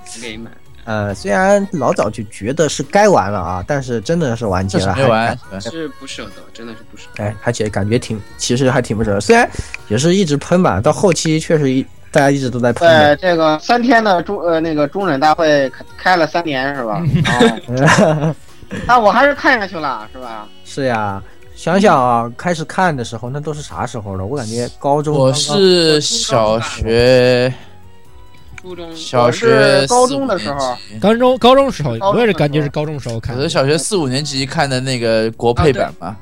[0.84, 7.24] 呃，虽然老早就觉得是该完了啊，但是真的是完结了，没完还，是不舍得，真的是不舍得。
[7.24, 9.20] 哎，而且感觉挺，其实还挺不舍得。
[9.20, 9.46] 虽然
[9.88, 13.16] 也是一直喷吧，到后期确实一大家一直都在喷对。
[13.16, 17.02] 这个三天的中呃那个中忍大会开开了三年是吧？
[18.08, 18.34] 哦，
[18.86, 20.46] 但 我还是看下去了是吧？
[20.64, 21.22] 是呀，
[21.54, 24.24] 想想啊，开始看的时候那都是啥时候了？
[24.24, 27.52] 我感觉高中我是小学
[28.60, 33.42] 初中小学高中的时候高中高中时候，我也是感觉是高中时候看的。
[33.42, 36.16] 我是小学四五年级看的那个国配版嘛，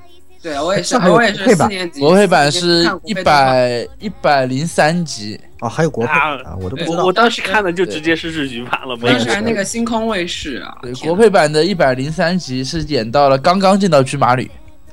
[0.46, 1.98] 对我也是，上海我也是配版四年级。
[1.98, 7.12] 国配版是一百一百零三集，哦，还有国配啊啊，我都不知道我我。
[7.12, 14.48] 当时看的就直接是日剧版了，当时还那个星空卫视啊，对，国配版的一百零三集是演到了刚刚见到驹马吕，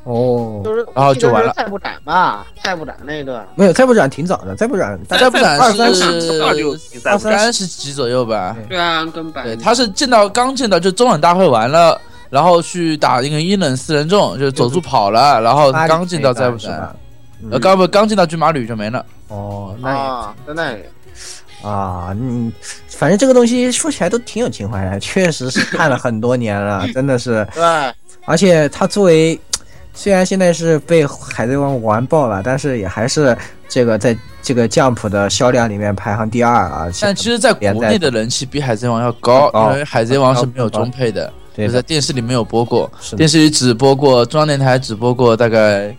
[0.05, 3.47] 哦，就是然后就完了我记得是赛部展吧，再不斩那一段。
[3.53, 6.75] 没有，再不斩挺早的，再不斩再不斩二三十是二六
[7.19, 8.57] 三十集左右吧。
[8.67, 12.01] 对啊，跟版对，他是见到刚见到就中忍大会完了，
[12.33, 16.95] 然后去打那个阴冷四人众，就是走住跑了，然后刚进到再不展是吧，？
[17.43, 19.05] 嗯呃，刚不刚进到骏马旅就没了。
[19.27, 20.81] 哦，那也啊，在那里。
[21.61, 22.51] 啊，嗯，
[22.87, 27.47] 反正这个东西说起来都挺有情怀的，确实是看了很多年了， 真的是。
[27.53, 27.63] 对，
[28.25, 29.39] 而且他作为，
[29.93, 33.37] 虽然现在是被海贼王完爆了，但是也还是
[33.69, 36.87] 这个在这个 Jump 的销量里面排行第二啊。
[36.99, 45.95] 但其实，在国内的人气比海贼王要高，高因为海贼王是没有中配的，就在电视里没有播过，电视里只播过中央电台只播过大概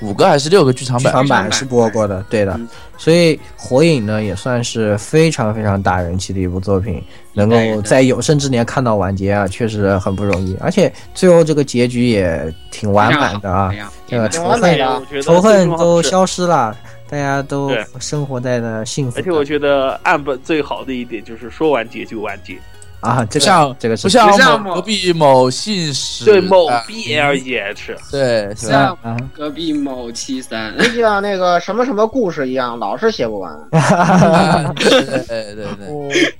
[0.00, 1.12] 五个还是六个剧场版。
[1.12, 2.52] 剧场版是播过的，对的。
[2.54, 2.68] 嗯。
[2.98, 7.02] 所以火影呢也算是非常非常打人气的一部作品，
[7.34, 10.56] 能够在有生之年看到完结啊，确实很不容易。
[10.60, 13.70] 而且最后这个结局也挺完满的啊
[14.06, 14.78] 这个仇恨
[15.22, 16.74] 仇恨都消失了，
[17.06, 17.70] 大家都
[18.00, 22.56] 生活在了幸福而且我觉得岸本最好的一点就是说完结就完结，
[23.00, 28.52] 啊，这个像这个是不像隔壁某信使对某啊 B L E H，对？
[28.56, 33.52] 像啊，隔壁某七三，就像那个什么什么故事一样，老是写不完。
[33.70, 36.34] 啊 对对对对对，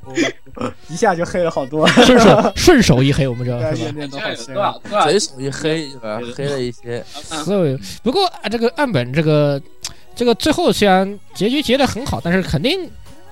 [0.55, 3.91] 哦一下就黑了好多，顺手 顺手一黑，我们知道是吧？
[3.95, 6.19] 念这有都好深多少多少嘴手一黑是吧？
[6.35, 7.05] 黑了一些，
[7.45, 9.61] 所以不过啊，这个岸本这个
[10.15, 12.91] 这个最后虽然结局结得很好，但是肯定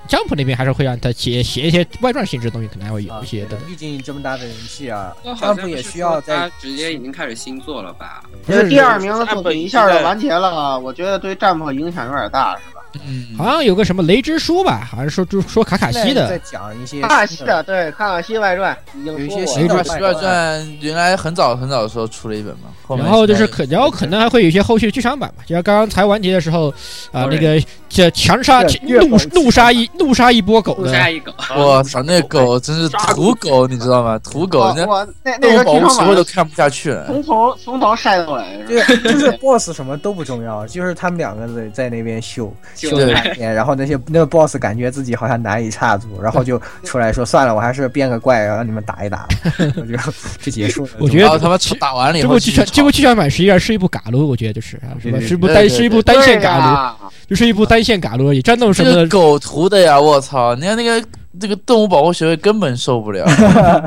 [0.09, 3.57] Jump 那边还是会让他写写一些外传性质的东西，可能还会有一些的。
[3.67, 8.23] 毕竟这么大的人气啊好像，Jump 也需要在直接已经开始新作了吧？
[8.49, 12.74] 因为第二名的作品一下就完结了，我觉得对战破影响有点大，是吧？
[13.07, 16.29] 嗯，好像有个什么雷之书吧，好像说就说卡卡西的。
[16.29, 19.83] 在，讲一些卡卡西的对卡卡西外传已经有一说过些新的外
[20.15, 26.69] 传》原来很早很早的时候出了一本嘛，后然后就是可，然后可能还会有一些后续剧场版吧，就像刚刚才完结的时候
[27.13, 34.19] 啊，那个这强杀怒怒杀一怒杀一波狗的，怒杀一狗，我操，那狗真是土狗，你知道吗？
[34.19, 35.07] 土狗，那动
[35.41, 37.07] 那个剧场版都看不下去了。
[37.07, 38.87] 从头从头晒到尾，是吧？
[38.87, 42.55] 就就是 boss 什么都不重要，就是他们两个在在那边秀
[42.91, 49.29] 秀对半天，然后那些那个 boss 感觉自己好像难以插足，然后就出来说 算了，我还是变个怪让你们打一打吧，
[49.77, 49.97] 我就
[50.41, 50.91] 就结束了。
[51.01, 55.19] 我觉得他们打完了以后这部剧场这部剧场版实际上是一部嘎撸，我觉得就是啊，是吧？
[55.21, 59.07] 是一部单是一部单线嘎撸，就是一部单线嘎撸而已，战斗什么的。
[59.09, 60.01] 狗图的呀！
[60.01, 61.01] 我操，你看那个
[61.41, 63.25] 这个动物保护协会根本受不了。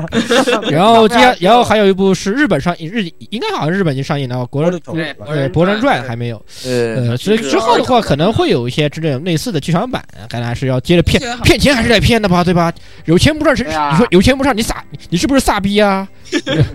[0.70, 6.36] 然后接下， 然后还有一部是日本上映日应该好像日本已经上映了，国人对呃《博人传》还没有。
[6.64, 12.72] 呃，呃，所以之后的话可能会有一些这种类似的剧场版，看来还是要接着骗骗钱还是得骗的吧，对吧？
[13.06, 16.06] 有钱不赚，谁对啊你说有钱不赚，你傻，你你是不是傻逼啊？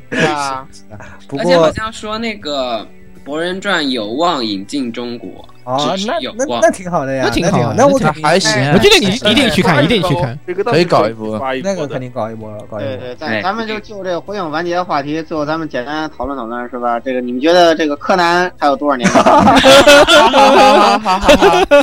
[0.09, 0.67] 对啊，
[1.37, 2.79] 而且好像说那个
[3.23, 5.29] 《博人传》有望引进中国，
[5.63, 10.37] 哦，只那是有望那那挺好的呀，那挺好啊那我觉得还行啊我觉得你一定去看，一定去看。
[10.65, 12.97] 可以搞一波那个肯定搞一波，搞一波。
[12.97, 16.99] 对对，咱们就就这个火影完结的话题，最后咱们简单讨论讨论，是吧？
[16.99, 19.09] 这个你们觉得这个柯南还有多少年？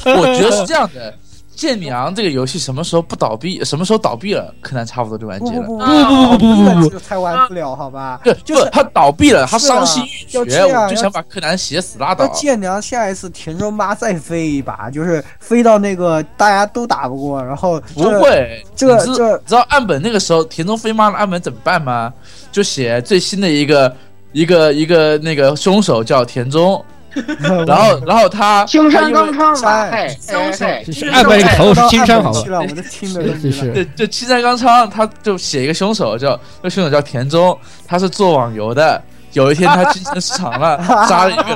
[0.04, 1.14] 我觉得是这样的，
[1.60, 3.62] 剑娘这个游戏什么时候不倒闭？
[3.62, 5.66] 什么时候倒闭了，柯南差不多就完结了。
[5.66, 8.18] 不不不不不不不，太玩不了，好吧？
[8.24, 12.24] 对，就是他倒闭了，他伤心欲绝，我就想把柯南写死拉倒。
[12.24, 22.10] 那剑娘下一次田中妈再飞一把，就是飞到那个大家都打不过，然后不会，这个这知道岸本那个时候田中飞妈的，岸本怎么办吗？
[22.50, 23.94] 就写最新的一个
[24.32, 26.82] 一个一个那个凶手叫田中。
[27.66, 32.32] 然后然后他 青山刚昌吧，哎嘿，嘿嘿就是岸本这个头是青山，好？
[32.32, 39.02] 了，我都听的就青山刚昌，他就写一个凶手叫那凶手叫田中，他是做网游的。
[39.32, 41.54] 有一天他精神失常了，杀了一个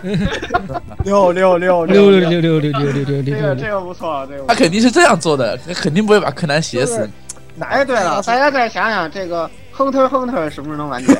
[0.00, 0.28] 人，
[1.04, 4.44] 六六六六六六六六六六六六这六六，个这个不错，这个。
[4.46, 7.10] 他肯定是这样做的，他肯定不会把柯南写死。
[7.58, 11.12] 哎，对了，大家再想想这个亨特亨特什么时候能完结？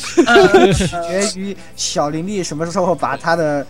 [0.72, 3.66] 取决于小林丽什么时候把他的，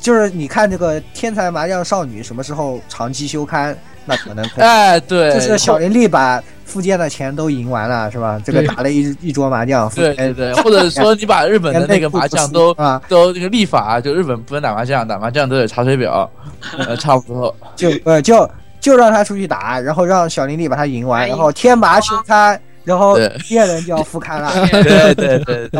[0.00, 8.40] 就是你看这个天才麻将少女什么时候长期休刊，那可能可以 哎，对，就是小林丽把富坚的钱都赢完了，是吧？
[8.44, 16.28] 这个打了一一桌麻将，对对对，或者说你把日本的那个麻将都啊，都那个立法，就日本不能打麻将，打麻将都有查水表，
[16.76, 17.54] 呃，差不多。
[17.76, 18.48] 就呃就
[18.80, 24.66] 就让他出去打，然后让小林丽把他赢完，然后天麻休刊，然后对猎人就要复刊了。
[24.82, 25.70] 对对对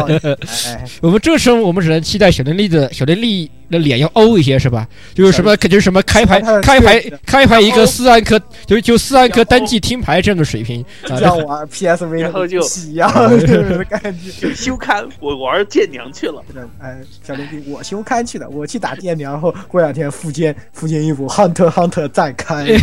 [1.01, 4.87] 我们这时候我们只能期待小林丽的小林丽的脸要欧一些，是吧？
[5.15, 11.16] 就是什么，就是什么开牌开牌开牌一个四万颗，就就四万颗单季听牌这样的水平啊！
[11.16, 13.09] 像玩 PSV 然后就一样
[13.41, 14.03] 这种 感
[14.41, 14.53] 觉。
[14.55, 16.43] 休刊，我玩舰娘去了。
[16.81, 22.65] 哎，小林丽，我休刊去了，我去打舰娘，然后过两天复健复健一波 Hunter Hunter 再开。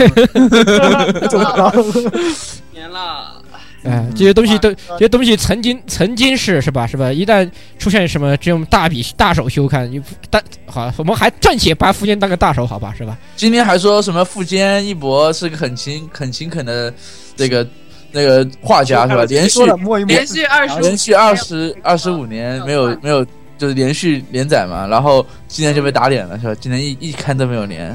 [2.74, 3.42] 年了，
[3.84, 7.12] 哎，这些东西都这些东西曾经曾经是是吧是吧？
[7.12, 13.18] 一旦出现什么这种大笔大手修刊，你但好，我们还暂且把富坚当个大手好吧是吧？
[13.36, 16.94] 今天还说什么富坚一博是个很勤很勤恳的
[17.36, 17.68] 这个
[18.12, 19.26] 那个画家是吧？
[19.26, 23.26] 连续摸一摸连，续二十连续二十二十五年没有没有
[23.58, 26.56] 就是连续连载嘛，然后今天就被打脸了是吧？
[26.60, 27.92] 今天一一刊都没有连，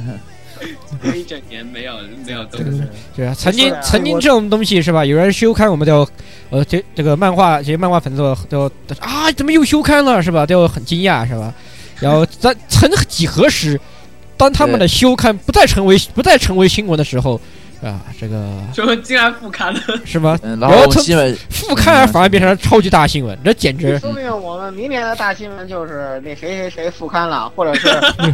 [1.15, 1.95] 一整年没有
[2.27, 2.83] 没有东西。
[3.17, 5.05] 是啊，曾经曾经这种东西是吧？
[5.05, 6.09] 有人休刊，我们都
[6.51, 10.47] 呃这这个漫画这些漫画粉丝都都都啊怎么又休刊了是吧？
[10.47, 11.53] 都很惊讶是吧？
[12.01, 13.81] 然后在曾几何时，
[14.37, 17.41] 当他们的休刊不再成为不再成为新闻的时候
[17.83, 20.39] 啊，这个说竟然复刊了，是吗？
[20.43, 27.89] 嗯，然后我们基本副刊反而变成了超级大新闻，这简直说明我们明年的大新闻就是那谁谁谁复刊了，或者是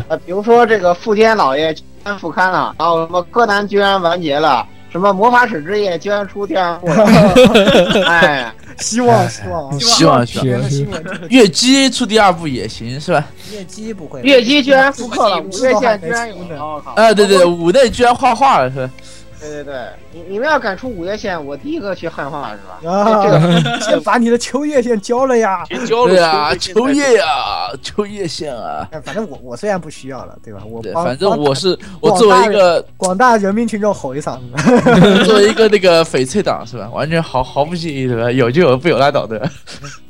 [0.09, 7.05] 呃，比如说这个富坚老爷居然复刊了，然后什么柯南居然完结了，什么魔法使之夜居然出第二部了，
[8.07, 10.89] 哎， 希望希望希望希望的新
[11.29, 13.25] 月姬出第二部也行是吧？
[13.53, 16.93] 月姬不会，月姬居然复刻了，五月线居然有出呢了，我靠！
[16.93, 18.91] 啊，对对，五内居然画画了是吧？
[19.49, 19.75] 对对对，
[20.12, 22.91] 你你们要敢出五月线，我第一个去汉化是吧？
[22.91, 25.65] 啊这个 先把你的秋叶线交了呀。
[25.87, 27.27] 交了对啊，秋秋叶呀，
[27.83, 28.89] 秋叶线啊。
[28.91, 30.61] 哎反正我我虽然不需要了，对吧？
[30.66, 34.45] 我反正我是我作为一个广大人民群众吼一嗓子。
[35.25, 36.89] 作为一个那个翡翠党是吧？
[36.93, 38.31] 完全毫毫不介意对吧？
[38.33, 39.51] 有就有，不有拉倒对吧？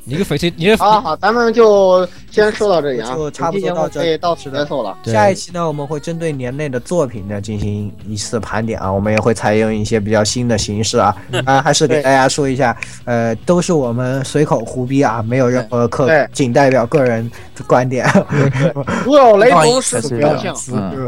[0.07, 4.95] 你个翡翠，你的好 好，咱们就先说到这里啊，就差不多到这里到此结束了。
[5.03, 11.15] 下一期呢，我们会针对年内的作品呢进行一次盘点啊，我们也会采用一些比较新的形式啊，
[11.45, 18.05] 啊，还是给大家说一下，呃，都是我们随口胡逼啊，没有任何客，仅代表个人的观点，
[19.05, 20.53] 如有雷同，实属侥幸。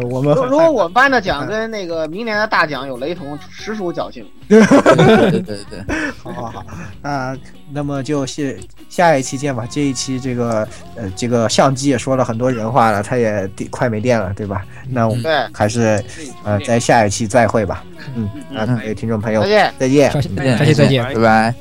[0.10, 4.26] 我们如如果我们班的奖跟那个明年的大奖有雷同，实属侥幸。
[4.48, 5.84] 对对对对对，
[6.24, 6.66] 好好好
[7.02, 7.38] 那、
[7.74, 8.58] 那么就是
[8.88, 9.68] 下一期见吧。
[9.70, 10.66] 这一期这个
[10.96, 14.66] 呃这个相机也说了很多人话了，它也快没电了，对吧？
[14.90, 16.02] 那我们对，还是
[16.46, 17.84] 呃在下一期再会吧。
[18.16, 19.74] 嗯，啊，各位听众朋友再，见。
[19.80, 20.12] 再见。
[20.12, 21.04] 下期再见再见。
[21.04, 21.54] 拜拜。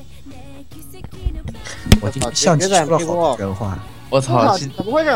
[2.01, 3.77] 我今天相机说了好多人话。
[4.09, 5.11] 我操，怎么回事？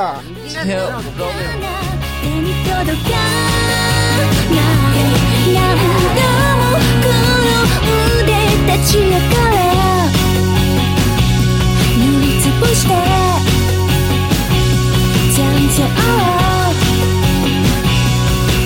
[0.48, 0.80] 今天
[1.16, 1.24] 不。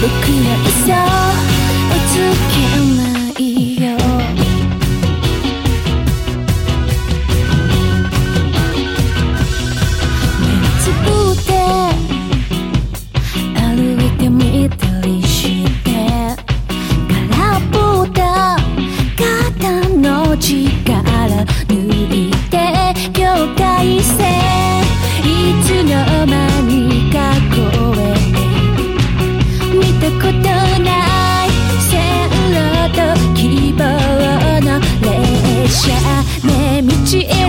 [0.01, 1.03] 僕の嘘を
[2.11, 2.13] つ
[2.51, 2.54] け
[36.45, 37.44] ね道へ